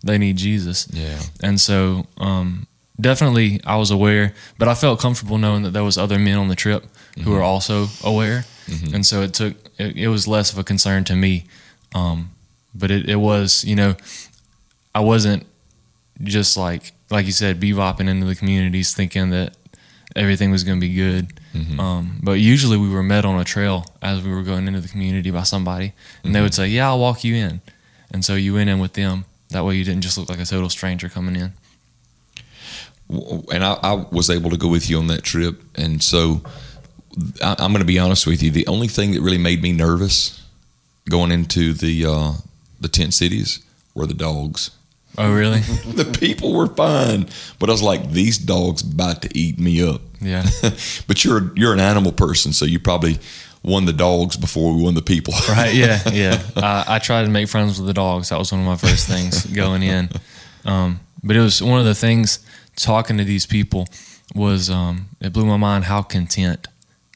they 0.04 0.19
need 0.19 0.38
Jesus. 0.38 0.88
Yeah. 0.91 1.19
And 1.41 1.60
so, 1.60 2.06
um, 2.17 2.67
definitely, 3.02 3.62
I 3.65 3.78
was 3.78 3.89
aware, 3.89 4.36
but 4.60 4.67
I 4.67 4.76
felt 4.76 4.99
comfortable 4.99 5.39
knowing 5.39 5.63
that 5.63 5.71
there 5.71 5.84
was 5.84 5.97
other 5.97 6.19
men 6.19 6.38
on 6.38 6.49
the 6.49 6.56
trip 6.56 6.84
mm-hmm. 6.84 7.21
who 7.21 7.32
were 7.32 7.41
also 7.41 7.88
aware. 8.04 8.45
Mm-hmm. 8.67 8.93
And 8.93 9.06
so, 9.06 9.21
it 9.21 9.34
took, 9.34 9.56
it, 9.80 9.95
it, 9.95 10.08
was 10.10 10.28
less 10.28 10.52
of 10.54 10.60
a 10.60 10.63
concern 10.63 11.04
to 11.06 11.15
me. 11.15 11.45
Um, 11.95 12.33
but 12.75 12.91
it, 12.91 13.09
it 13.09 13.15
was, 13.15 13.63
you 13.63 13.75
know, 13.75 13.95
I 14.95 14.99
wasn't 14.99 15.45
just 16.21 16.57
like, 16.57 16.91
like 17.09 17.25
you 17.25 17.31
said, 17.31 17.59
bebopping 17.59 18.07
into 18.07 18.25
the 18.25 18.36
communities 18.36 18.93
thinking 18.93 19.29
that 19.31 19.55
everything 20.15 20.51
was 20.51 20.63
going 20.63 20.79
to 20.79 20.88
be 20.88 20.93
good. 20.93 21.33
Mm-hmm. 21.53 21.79
Um, 21.79 22.19
but 22.21 22.33
usually 22.33 22.77
we 22.77 22.89
were 22.89 23.03
met 23.03 23.25
on 23.25 23.39
a 23.39 23.43
trail 23.43 23.86
as 24.01 24.23
we 24.23 24.31
were 24.31 24.43
going 24.43 24.67
into 24.67 24.81
the 24.81 24.88
community 24.88 25.31
by 25.31 25.43
somebody, 25.43 25.86
and 25.86 25.93
mm-hmm. 25.93 26.31
they 26.33 26.41
would 26.41 26.51
mm-hmm. 26.51 26.63
say, 26.63 26.67
"Yeah, 26.69 26.88
I'll 26.88 26.99
walk 26.99 27.23
you 27.23 27.36
in," 27.36 27.62
and 28.12 28.25
so 28.25 28.36
you 28.36 28.53
went 28.55 28.69
in 28.69 28.79
with 28.79 28.93
them. 28.93 29.25
That 29.49 29.65
way, 29.65 29.75
you 29.75 29.83
didn't 29.83 30.01
just 30.01 30.17
look 30.17 30.29
like 30.29 30.39
a 30.39 30.45
total 30.45 30.69
stranger 30.69 31.09
coming 31.09 31.36
in. 31.36 31.53
And 33.51 33.63
I, 33.63 33.73
I 33.83 33.93
was 34.12 34.29
able 34.29 34.49
to 34.49 34.57
go 34.57 34.67
with 34.67 34.89
you 34.89 34.97
on 34.97 35.07
that 35.07 35.23
trip, 35.23 35.62
and 35.75 36.01
so 36.01 36.41
I, 37.41 37.51
am 37.59 37.71
going 37.71 37.79
to 37.79 37.86
be 37.86 37.99
honest 37.99 38.25
with 38.25 38.41
you. 38.41 38.49
The 38.49 38.65
only 38.67 38.88
thing 38.88 39.12
that 39.12 39.21
really 39.21 39.38
made 39.38 39.62
me 39.62 39.71
nervous 39.71 40.41
going 41.09 41.31
into 41.31 41.73
the 41.73 42.05
uh, 42.05 42.31
the 42.84 42.89
tent 42.89 43.13
cities 43.13 43.60
were 43.96 44.06
the 44.06 44.13
dogs. 44.13 44.72
Oh, 45.17 45.34
really? 45.34 45.60
the 45.96 46.06
people 46.06 46.54
were 46.54 46.67
fine, 46.67 47.28
but 47.60 47.69
I 47.69 47.72
was 47.72 47.84
like, 47.84 48.12
these 48.12 48.38
dogs 48.38 48.82
about 48.82 49.22
to 49.24 49.38
eat 49.38 49.60
me 49.60 49.88
up. 49.88 50.02
Yeah. 50.22 50.46
but 51.08 51.24
you're 51.24 51.52
you're 51.56 51.74
an 51.74 51.80
animal 51.80 52.12
person, 52.12 52.54
so 52.54 52.65
you 52.65 52.80
probably 52.80 53.19
won 53.63 53.86
the 53.86 53.93
dogs 53.93 54.36
before 54.38 54.76
we 54.76 54.84
won 54.84 54.93
the 54.93 55.02
people. 55.02 55.34
right. 55.50 55.74
Yeah. 55.74 56.00
Yeah. 56.12 56.43
I, 56.56 56.96
I, 56.96 57.00
tried 57.00 57.24
to 57.24 57.30
make 57.30 57.48
friends 57.48 57.80
with 57.80 57.88
the 57.88 57.93
dogs. 57.93 58.30
That 58.30 58.38
was 58.38 58.52
one 58.52 58.62
of 58.62 58.67
my 58.67 58.76
first 58.76 59.08
things 59.08 59.46
going 59.46 59.84
in. 59.84 60.10
Um, 60.65 61.00
but 61.24 61.36
it 61.38 61.39
was 61.39 61.63
one 61.63 61.80
of 61.80 61.86
the 61.86 61.96
things 61.96 62.46
talking 62.76 63.17
to 63.17 63.24
these 63.24 63.46
people 63.46 63.88
was 64.36 64.69
um, 64.69 65.10
it 65.22 65.32
blew 65.32 65.46
my 65.46 65.58
mind 65.58 65.86
how 65.86 66.02
content 66.02 66.67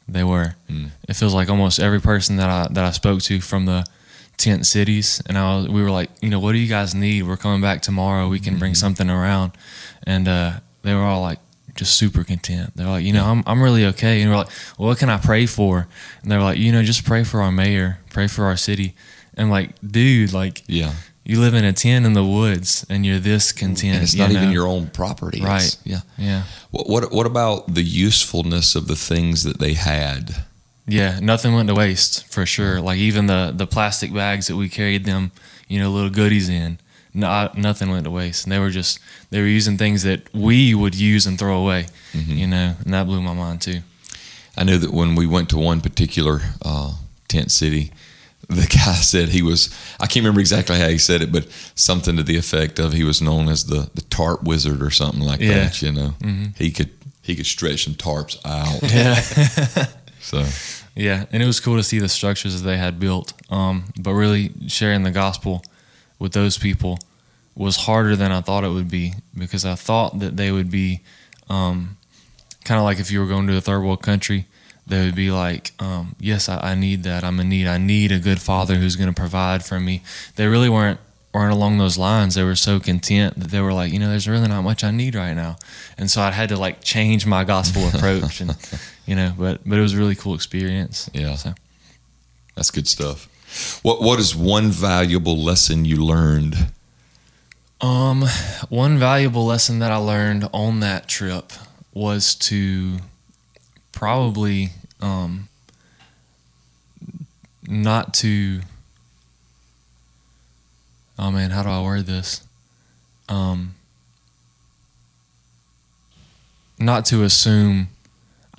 they 0.08 0.24
were. 0.24 0.56
Mm. 0.70 0.92
It 1.10 1.16
feels 1.16 1.34
like 1.34 1.50
almost 1.50 1.80
every 1.80 2.00
person 2.00 2.38
that 2.38 2.50
I 2.50 2.68
that 2.74 2.86
I 2.86 2.92
spoke 2.92 3.22
to 3.24 3.42
from 3.42 3.66
the 3.66 3.86
tent 4.38 4.66
cities, 4.66 5.22
and 5.26 5.38
I 5.38 5.58
was, 5.58 5.68
we 5.68 5.82
were 5.82 5.92
like, 5.92 6.10
you 6.22 6.30
know, 6.30 6.40
what 6.40 6.54
do 6.54 6.60
you 6.60 6.70
guys 6.70 6.94
need? 6.94 7.24
We're 7.24 7.38
coming 7.38 7.62
back 7.62 7.82
tomorrow. 7.82 8.28
We 8.28 8.40
can 8.40 8.54
mm-hmm. 8.54 8.60
bring 8.60 8.76
something 8.76 9.10
around, 9.10 9.52
and 10.04 10.28
uh, 10.28 10.60
they 10.84 10.94
were 10.94 11.02
all 11.02 11.22
like, 11.22 11.40
just 11.76 11.96
super 11.96 12.24
content. 12.24 12.72
They're 12.76 12.88
like, 12.88 13.06
you 13.06 13.14
know, 13.14 13.26
I'm 13.26 13.44
I'm 13.46 13.62
really 13.62 13.86
okay. 13.86 14.22
And 14.22 14.32
we're 14.32 14.38
like, 14.38 14.50
well, 14.78 14.90
what 14.90 14.98
can 14.98 15.10
I 15.10 15.18
pray 15.18 15.46
for? 15.46 15.88
And 16.22 16.32
they're 16.32 16.42
like, 16.42 16.58
you 16.58 16.72
know, 16.72 16.82
just 16.82 17.06
pray 17.06 17.24
for 17.24 17.42
our 17.42 17.52
mayor, 17.52 18.00
pray 18.10 18.28
for 18.28 18.46
our 18.46 18.58
city. 18.58 18.96
And 19.36 19.52
like, 19.52 19.80
dude, 19.86 20.34
like, 20.34 20.64
yeah, 20.68 20.94
you 21.24 21.40
live 21.40 21.54
in 21.54 21.64
a 21.64 21.74
tent 21.74 22.06
in 22.06 22.14
the 22.14 22.26
woods, 22.26 22.86
and 22.90 23.06
you're 23.06 23.20
this 23.20 23.52
content. 23.52 23.96
And 23.96 24.04
it's 24.04 24.16
not 24.16 24.32
know? 24.32 24.42
even 24.42 24.52
your 24.52 24.68
own 24.68 24.88
property, 24.88 25.42
right? 25.42 25.64
It's, 25.64 25.78
yeah, 25.84 26.00
yeah. 26.18 26.44
What, 26.72 26.90
what 26.90 27.12
what 27.12 27.26
about 27.28 27.76
the 27.76 27.84
usefulness 27.84 28.76
of 28.76 28.88
the 28.88 28.96
things 28.96 29.44
that 29.44 29.60
they 29.60 29.74
had? 29.74 30.47
Yeah, 30.88 31.20
nothing 31.20 31.54
went 31.54 31.68
to 31.68 31.76
waste 31.76 32.26
for 32.32 32.46
sure. 32.46 32.80
Like 32.80 32.98
even 32.98 33.28
the 33.28 33.54
the 33.56 33.68
plastic 33.68 34.14
bags 34.14 34.48
that 34.48 34.56
we 34.56 34.70
carried 34.70 35.04
them, 35.04 35.32
you 35.68 35.80
know, 35.80 35.92
little 35.92 36.10
goodies 36.10 36.48
in, 36.48 36.80
not 37.14 37.58
nothing 37.58 37.90
went 37.90 38.06
to 38.06 38.12
waste. 38.12 38.46
And 38.46 38.54
they 38.54 38.60
were 38.60 38.70
just 38.70 39.00
they 39.30 39.42
were 39.42 39.48
using 39.48 39.78
things 39.78 40.04
that 40.04 40.34
we 40.34 40.74
would 40.74 40.96
use 40.96 41.28
and 41.28 41.38
throw 41.38 41.60
away, 41.60 41.88
mm-hmm. 42.14 42.32
you 42.32 42.48
know, 42.48 42.76
and 42.84 42.94
that 42.94 43.06
blew 43.06 43.22
my 43.22 43.34
mind 43.34 43.62
too. 43.62 43.82
I 44.56 44.64
knew 44.64 44.78
that 44.78 44.92
when 44.92 45.16
we 45.16 45.28
went 45.28 45.50
to 45.50 45.58
one 45.58 45.82
particular 45.82 46.40
uh, 46.64 46.94
tent 47.28 47.52
city, 47.52 47.92
the 48.48 48.68
guy 48.86 48.94
said 48.94 49.30
he 49.30 49.42
was 49.42 49.70
I 50.00 50.08
can't 50.08 50.24
remember 50.24 50.40
exactly 50.40 50.80
how 50.80 50.88
he 50.88 50.98
said 50.98 51.22
it, 51.22 51.34
but 51.34 51.50
something 51.76 52.16
to 52.16 52.24
the 52.24 52.38
effect 52.38 52.80
of 52.80 52.94
he 52.94 53.04
was 53.04 53.22
known 53.22 53.50
as 53.50 53.66
the 53.66 53.90
the 53.94 54.04
tarp 54.04 54.44
wizard 54.44 54.82
or 54.82 54.90
something 54.92 55.22
like 55.22 55.42
yeah. 55.42 55.66
that. 55.66 55.82
You 55.82 55.92
know, 55.92 56.14
mm-hmm. 56.22 56.46
he 56.56 56.72
could 56.72 56.92
he 57.24 57.36
could 57.36 57.46
stretch 57.46 57.84
some 57.84 57.96
tarps 57.96 58.38
out. 58.46 58.82
Yeah. 58.94 59.88
So 60.28 60.44
Yeah, 60.98 61.26
and 61.32 61.44
it 61.44 61.46
was 61.46 61.60
cool 61.60 61.78
to 61.78 61.84
see 61.84 62.00
the 62.00 62.10
structures 62.10 62.60
that 62.60 62.68
they 62.68 62.78
had 62.78 63.00
built. 63.00 63.34
Um, 63.52 63.86
but 64.00 64.14
really, 64.14 64.52
sharing 64.68 65.04
the 65.04 65.12
gospel 65.12 65.62
with 66.18 66.34
those 66.34 66.58
people 66.58 66.98
was 67.56 67.76
harder 67.76 68.16
than 68.16 68.32
I 68.32 68.42
thought 68.42 68.64
it 68.64 68.70
would 68.70 68.90
be 68.90 69.14
because 69.38 69.64
I 69.64 69.76
thought 69.76 70.18
that 70.20 70.38
they 70.38 70.52
would 70.52 70.72
be 70.72 71.02
um, 71.50 71.98
kind 72.66 72.80
of 72.80 72.84
like 72.84 73.00
if 73.00 73.12
you 73.12 73.20
were 73.20 73.28
going 73.28 73.46
to 73.46 73.56
a 73.56 73.62
third 73.62 73.82
world 73.82 74.02
country, 74.02 74.48
they 74.88 75.06
would 75.06 75.14
be 75.14 75.30
like, 75.30 75.72
um, 75.80 76.16
"Yes, 76.20 76.50
I, 76.50 76.72
I 76.72 76.74
need 76.74 77.04
that. 77.04 77.24
I'm 77.24 77.40
in 77.40 77.50
need. 77.50 77.68
I 77.68 77.78
need 77.78 78.12
a 78.12 78.20
good 78.20 78.42
father 78.42 78.76
who's 78.76 78.96
going 78.96 79.14
to 79.14 79.22
provide 79.22 79.64
for 79.64 79.80
me." 79.80 80.02
They 80.36 80.48
really 80.48 80.70
weren't 80.70 81.00
weren't 81.38 81.54
along 81.54 81.78
those 81.78 81.98
lines. 81.98 82.36
They 82.36 82.44
were 82.44 82.56
so 82.56 82.80
content 82.80 83.40
that 83.40 83.52
they 83.52 83.62
were 83.62 83.74
like, 83.74 83.92
you 83.94 84.00
know, 84.00 84.10
there's 84.10 84.28
really 84.28 84.48
not 84.48 84.64
much 84.64 84.84
I 84.84 84.92
need 84.92 85.16
right 85.16 85.34
now, 85.34 85.58
and 85.98 86.10
so 86.10 86.22
I 86.22 86.32
had 86.32 86.50
to 86.50 86.58
like 86.58 86.84
change 86.84 87.26
my 87.26 87.44
gospel 87.44 87.88
approach, 87.94 88.42
and 88.42 88.56
you 89.06 89.16
know, 89.16 89.34
but 89.38 89.62
but 89.66 89.78
it 89.78 89.82
was 89.82 89.94
a 89.94 89.98
really 89.98 90.16
cool 90.16 90.34
experience. 90.36 91.10
Yeah. 91.14 91.36
So. 91.36 91.54
that's 92.56 92.72
good 92.72 92.88
stuff. 92.88 93.30
What 93.84 94.02
what 94.02 94.20
is 94.20 94.36
one 94.36 94.70
valuable 94.72 95.38
lesson 95.38 95.86
you 95.86 96.04
learned? 96.04 96.56
Um, 97.80 98.26
one 98.70 98.98
valuable 98.98 99.46
lesson 99.46 99.80
that 99.80 99.92
I 99.92 99.98
learned 99.98 100.50
on 100.52 100.80
that 100.80 101.08
trip 101.08 101.54
was 101.94 102.34
to 102.36 102.98
probably 103.92 104.70
um, 105.02 105.48
not 107.68 108.14
to. 108.16 108.62
Oh 111.20 111.32
man, 111.32 111.50
how 111.52 111.64
do 111.64 111.70
I 111.70 111.82
word 111.82 112.06
this? 112.06 112.44
Um, 113.30 113.74
not 116.80 117.06
to 117.06 117.24
assume 117.24 117.88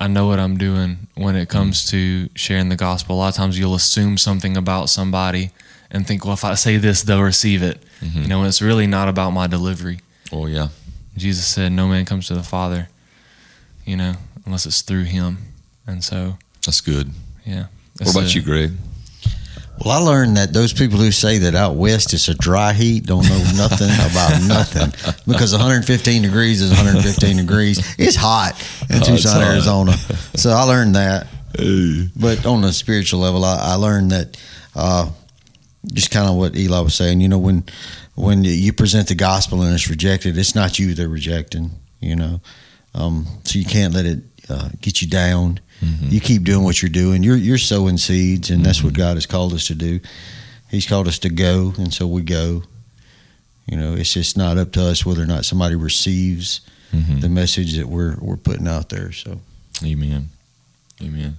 I 0.01 0.07
know 0.07 0.27
what 0.27 0.38
I'm 0.38 0.57
doing 0.57 1.09
when 1.14 1.35
it 1.37 1.49
comes 1.49 1.88
to 1.90 2.29
sharing 2.35 2.68
the 2.68 2.77
gospel. 2.77 3.16
A 3.16 3.18
lot 3.18 3.29
of 3.29 3.35
times 3.35 3.59
you'll 3.59 3.75
assume 3.75 4.16
something 4.18 4.57
about 4.57 4.88
somebody 4.88 5.51
and 5.90 6.07
think, 6.07 6.25
well, 6.25 6.35
if 6.35 6.44
I 6.44 6.55
say 6.55 6.77
this, 6.77 7.03
they'll 7.03 7.23
receive 7.23 7.62
it. 7.62 7.83
You 8.01 8.29
know, 8.29 8.44
it's 8.44 8.62
really 8.62 8.87
not 8.87 9.09
about 9.09 9.31
my 9.31 9.47
delivery. 9.49 10.01
Oh 10.33 10.47
yeah, 10.47 10.68
Jesus 11.16 11.47
said, 11.47 11.73
"No 11.73 11.88
man 11.88 12.05
comes 12.05 12.29
to 12.29 12.35
the 12.35 12.44
Father, 12.44 12.88
you 13.85 13.97
know, 13.97 14.14
unless 14.47 14.66
it's 14.66 14.83
through 14.83 15.05
Him." 15.05 15.38
And 15.87 16.05
so, 16.05 16.37
that's 16.64 16.81
good. 16.81 17.11
yeah. 17.44 17.66
What 17.99 18.11
about 18.11 18.35
you, 18.35 18.42
Greg? 18.42 18.73
Well, 19.85 19.91
I 19.91 20.05
learned 20.05 20.37
that 20.37 20.53
those 20.53 20.73
people 20.73 20.99
who 20.99 21.11
say 21.12 21.38
that 21.38 21.55
out 21.55 21.77
west 21.77 22.12
it's 22.12 22.29
a 22.29 22.35
dry 22.35 22.73
heat 22.73 23.07
don't 23.07 23.23
know 23.29 23.38
nothing 23.57 23.91
about 24.11 24.43
nothing 24.47 24.91
because 25.27 25.53
115 25.53 26.23
degrees 26.23 26.61
is 26.61 26.71
115 26.71 27.37
degrees. 27.37 27.95
It's 27.99 28.17
hot 28.17 28.53
in 28.91 28.97
Oh, 28.97 29.05
Tucson. 29.05 29.43
Arizona. 29.43 29.93
So 30.35 30.51
I 30.51 30.62
learned 30.64 30.97
that. 30.97 31.27
Hey. 31.57 32.09
But 32.17 32.45
on 32.45 32.64
a 32.64 32.73
spiritual 32.73 33.21
level, 33.21 33.45
I, 33.45 33.73
I 33.73 33.75
learned 33.75 34.11
that 34.11 34.37
uh, 34.75 35.11
just 35.93 36.11
kind 36.11 36.29
of 36.29 36.35
what 36.37 36.57
Eli 36.57 36.81
was 36.81 36.95
saying. 36.95 37.21
You 37.21 37.29
know, 37.29 37.38
when 37.38 37.64
when 38.14 38.45
you 38.45 38.73
present 38.73 39.09
the 39.09 39.14
gospel 39.14 39.62
and 39.62 39.73
it's 39.73 39.88
rejected, 39.88 40.37
it's 40.37 40.55
not 40.55 40.79
you 40.79 40.95
they're 40.95 41.09
rejecting. 41.09 41.71
You 42.01 42.17
know, 42.17 42.41
um, 42.95 43.27
so 43.45 43.59
you 43.59 43.64
can't 43.64 43.95
let 43.95 44.07
it 44.07 44.19
uh, 44.49 44.69
get 44.81 45.01
you 45.03 45.09
down. 45.09 45.61
You 45.81 46.21
keep 46.21 46.43
doing 46.45 46.64
what 46.64 46.83
you're 46.83 46.88
doing. 46.91 47.23
You're 47.23 47.37
you're 47.37 47.59
sowing 47.59 47.99
seeds, 47.99 48.51
and 48.51 48.64
that's 48.64 48.83
what 48.83 48.95
God 48.95 49.17
has 49.17 49.27
called 49.27 49.53
us 49.53 49.67
to 49.69 49.75
do. 49.75 50.01
He's 50.71 50.87
called 50.87 51.07
us 51.09 51.19
to 51.21 51.29
go, 51.29 51.73
and 51.79 51.93
so 51.95 52.07
we 52.07 52.23
go. 52.23 52.62
You 53.67 53.77
know, 53.77 53.95
it's 53.95 54.12
just 54.12 54.37
not 54.37 54.57
up 54.59 54.73
to 54.73 54.83
us 54.85 55.05
whether 55.07 55.23
or 55.23 55.27
not 55.27 55.45
somebody 55.45 55.77
receives 55.77 56.61
Mhm. 56.95 57.21
the 57.21 57.29
message 57.29 57.77
that 57.77 57.87
we're 57.88 58.17
we're 58.21 58.37
putting 58.38 58.67
out 58.67 58.88
there. 58.88 59.12
So. 59.12 59.41
Amen. 59.85 60.31
Amen. 61.03 61.37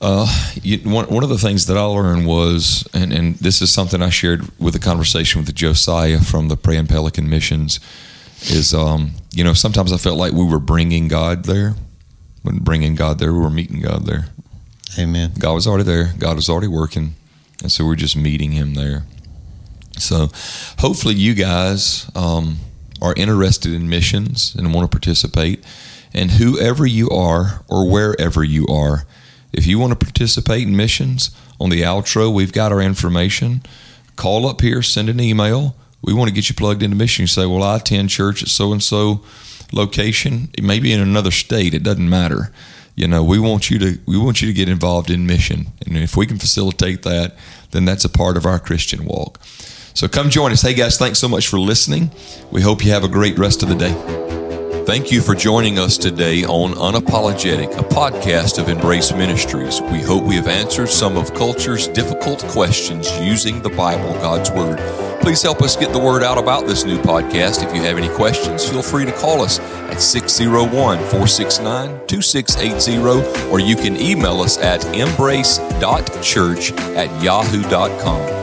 Uh, 0.00 0.26
you, 0.62 0.78
one, 0.88 1.06
one 1.06 1.24
of 1.24 1.28
the 1.28 1.38
things 1.38 1.66
that 1.66 1.76
I 1.76 1.82
learned 1.82 2.24
was, 2.26 2.86
and, 2.94 3.12
and 3.12 3.34
this 3.36 3.60
is 3.60 3.70
something 3.72 4.00
I 4.00 4.10
shared 4.10 4.48
with 4.58 4.76
a 4.76 4.78
conversation 4.78 5.40
with 5.44 5.52
Josiah 5.54 6.20
from 6.20 6.46
the 6.48 6.56
Praying 6.56 6.86
Pelican 6.86 7.28
Missions, 7.28 7.80
is, 8.42 8.72
um, 8.72 9.10
you 9.32 9.42
know, 9.42 9.54
sometimes 9.54 9.92
I 9.92 9.96
felt 9.96 10.16
like 10.16 10.32
we 10.32 10.44
were 10.44 10.60
bringing 10.60 11.08
God 11.08 11.44
there. 11.46 11.74
When 12.48 12.60
bringing 12.60 12.94
God 12.94 13.18
there, 13.18 13.30
we 13.34 13.40
were 13.40 13.50
meeting 13.50 13.82
God 13.82 14.06
there. 14.06 14.28
Amen. 14.98 15.32
God 15.38 15.52
was 15.52 15.66
already 15.66 15.84
there. 15.84 16.14
God 16.18 16.36
was 16.36 16.48
already 16.48 16.66
working, 16.66 17.14
and 17.60 17.70
so 17.70 17.84
we're 17.84 17.94
just 17.94 18.16
meeting 18.16 18.52
Him 18.52 18.72
there. 18.72 19.04
So, 19.98 20.30
hopefully, 20.78 21.14
you 21.14 21.34
guys 21.34 22.10
um, 22.14 22.56
are 23.02 23.12
interested 23.18 23.74
in 23.74 23.90
missions 23.90 24.54
and 24.54 24.72
want 24.72 24.90
to 24.90 24.96
participate. 24.96 25.62
And 26.14 26.30
whoever 26.30 26.86
you 26.86 27.10
are, 27.10 27.64
or 27.68 27.86
wherever 27.86 28.42
you 28.42 28.66
are, 28.68 29.04
if 29.52 29.66
you 29.66 29.78
want 29.78 29.90
to 29.90 30.06
participate 30.06 30.66
in 30.66 30.74
missions, 30.74 31.36
on 31.60 31.68
the 31.68 31.82
outro, 31.82 32.32
we've 32.32 32.54
got 32.54 32.72
our 32.72 32.80
information. 32.80 33.60
Call 34.16 34.46
up 34.46 34.62
here, 34.62 34.80
send 34.80 35.10
an 35.10 35.20
email. 35.20 35.76
We 36.00 36.14
want 36.14 36.28
to 36.30 36.34
get 36.34 36.48
you 36.48 36.54
plugged 36.54 36.82
into 36.82 36.96
mission. 36.96 37.24
You 37.24 37.26
say, 37.26 37.44
"Well, 37.44 37.62
I 37.62 37.76
attend 37.76 38.08
church 38.08 38.42
at 38.42 38.48
so 38.48 38.72
and 38.72 38.82
so 38.82 39.22
location. 39.72 40.50
It 40.56 40.64
may 40.64 40.80
be 40.80 40.92
in 40.92 41.00
another 41.00 41.30
state. 41.30 41.74
It 41.74 41.82
doesn't 41.82 42.08
matter." 42.08 42.52
you 42.98 43.06
know 43.06 43.22
we 43.22 43.38
want 43.38 43.70
you 43.70 43.78
to 43.78 43.98
we 44.06 44.18
want 44.18 44.42
you 44.42 44.48
to 44.48 44.52
get 44.52 44.68
involved 44.68 45.08
in 45.08 45.24
mission 45.24 45.68
and 45.86 45.96
if 45.96 46.16
we 46.16 46.26
can 46.26 46.36
facilitate 46.36 47.04
that 47.04 47.36
then 47.70 47.84
that's 47.84 48.04
a 48.04 48.08
part 48.08 48.36
of 48.36 48.44
our 48.44 48.58
christian 48.58 49.04
walk 49.04 49.38
so 49.94 50.08
come 50.08 50.28
join 50.28 50.50
us 50.50 50.62
hey 50.62 50.74
guys 50.74 50.98
thanks 50.98 51.20
so 51.20 51.28
much 51.28 51.46
for 51.46 51.60
listening 51.60 52.10
we 52.50 52.60
hope 52.60 52.84
you 52.84 52.90
have 52.90 53.04
a 53.04 53.08
great 53.08 53.38
rest 53.38 53.62
of 53.62 53.68
the 53.68 53.76
day 53.76 53.94
Thank 54.88 55.12
you 55.12 55.20
for 55.20 55.34
joining 55.34 55.78
us 55.78 55.98
today 55.98 56.46
on 56.46 56.72
Unapologetic, 56.72 57.76
a 57.76 57.82
podcast 57.82 58.58
of 58.58 58.70
Embrace 58.70 59.12
Ministries. 59.12 59.82
We 59.82 60.00
hope 60.00 60.24
we 60.24 60.36
have 60.36 60.48
answered 60.48 60.88
some 60.88 61.18
of 61.18 61.34
culture's 61.34 61.88
difficult 61.88 62.42
questions 62.44 63.06
using 63.20 63.60
the 63.60 63.68
Bible, 63.68 64.14
God's 64.14 64.50
Word. 64.50 64.78
Please 65.28 65.42
help 65.42 65.60
us 65.60 65.76
get 65.76 65.92
the 65.92 65.98
word 65.98 66.22
out 66.22 66.38
about 66.38 66.66
this 66.66 66.86
new 66.86 66.96
podcast. 66.96 67.62
If 67.62 67.76
you 67.76 67.82
have 67.82 67.98
any 67.98 68.08
questions, 68.08 68.66
feel 68.66 68.80
free 68.80 69.04
to 69.04 69.12
call 69.12 69.42
us 69.42 69.58
at 69.90 70.00
601 70.00 70.70
469 70.96 72.06
2680, 72.06 73.50
or 73.50 73.60
you 73.60 73.76
can 73.76 74.00
email 74.00 74.40
us 74.40 74.56
at 74.56 74.82
embrace.church 74.96 76.72
at 76.72 77.22
yahoo.com. 77.22 78.37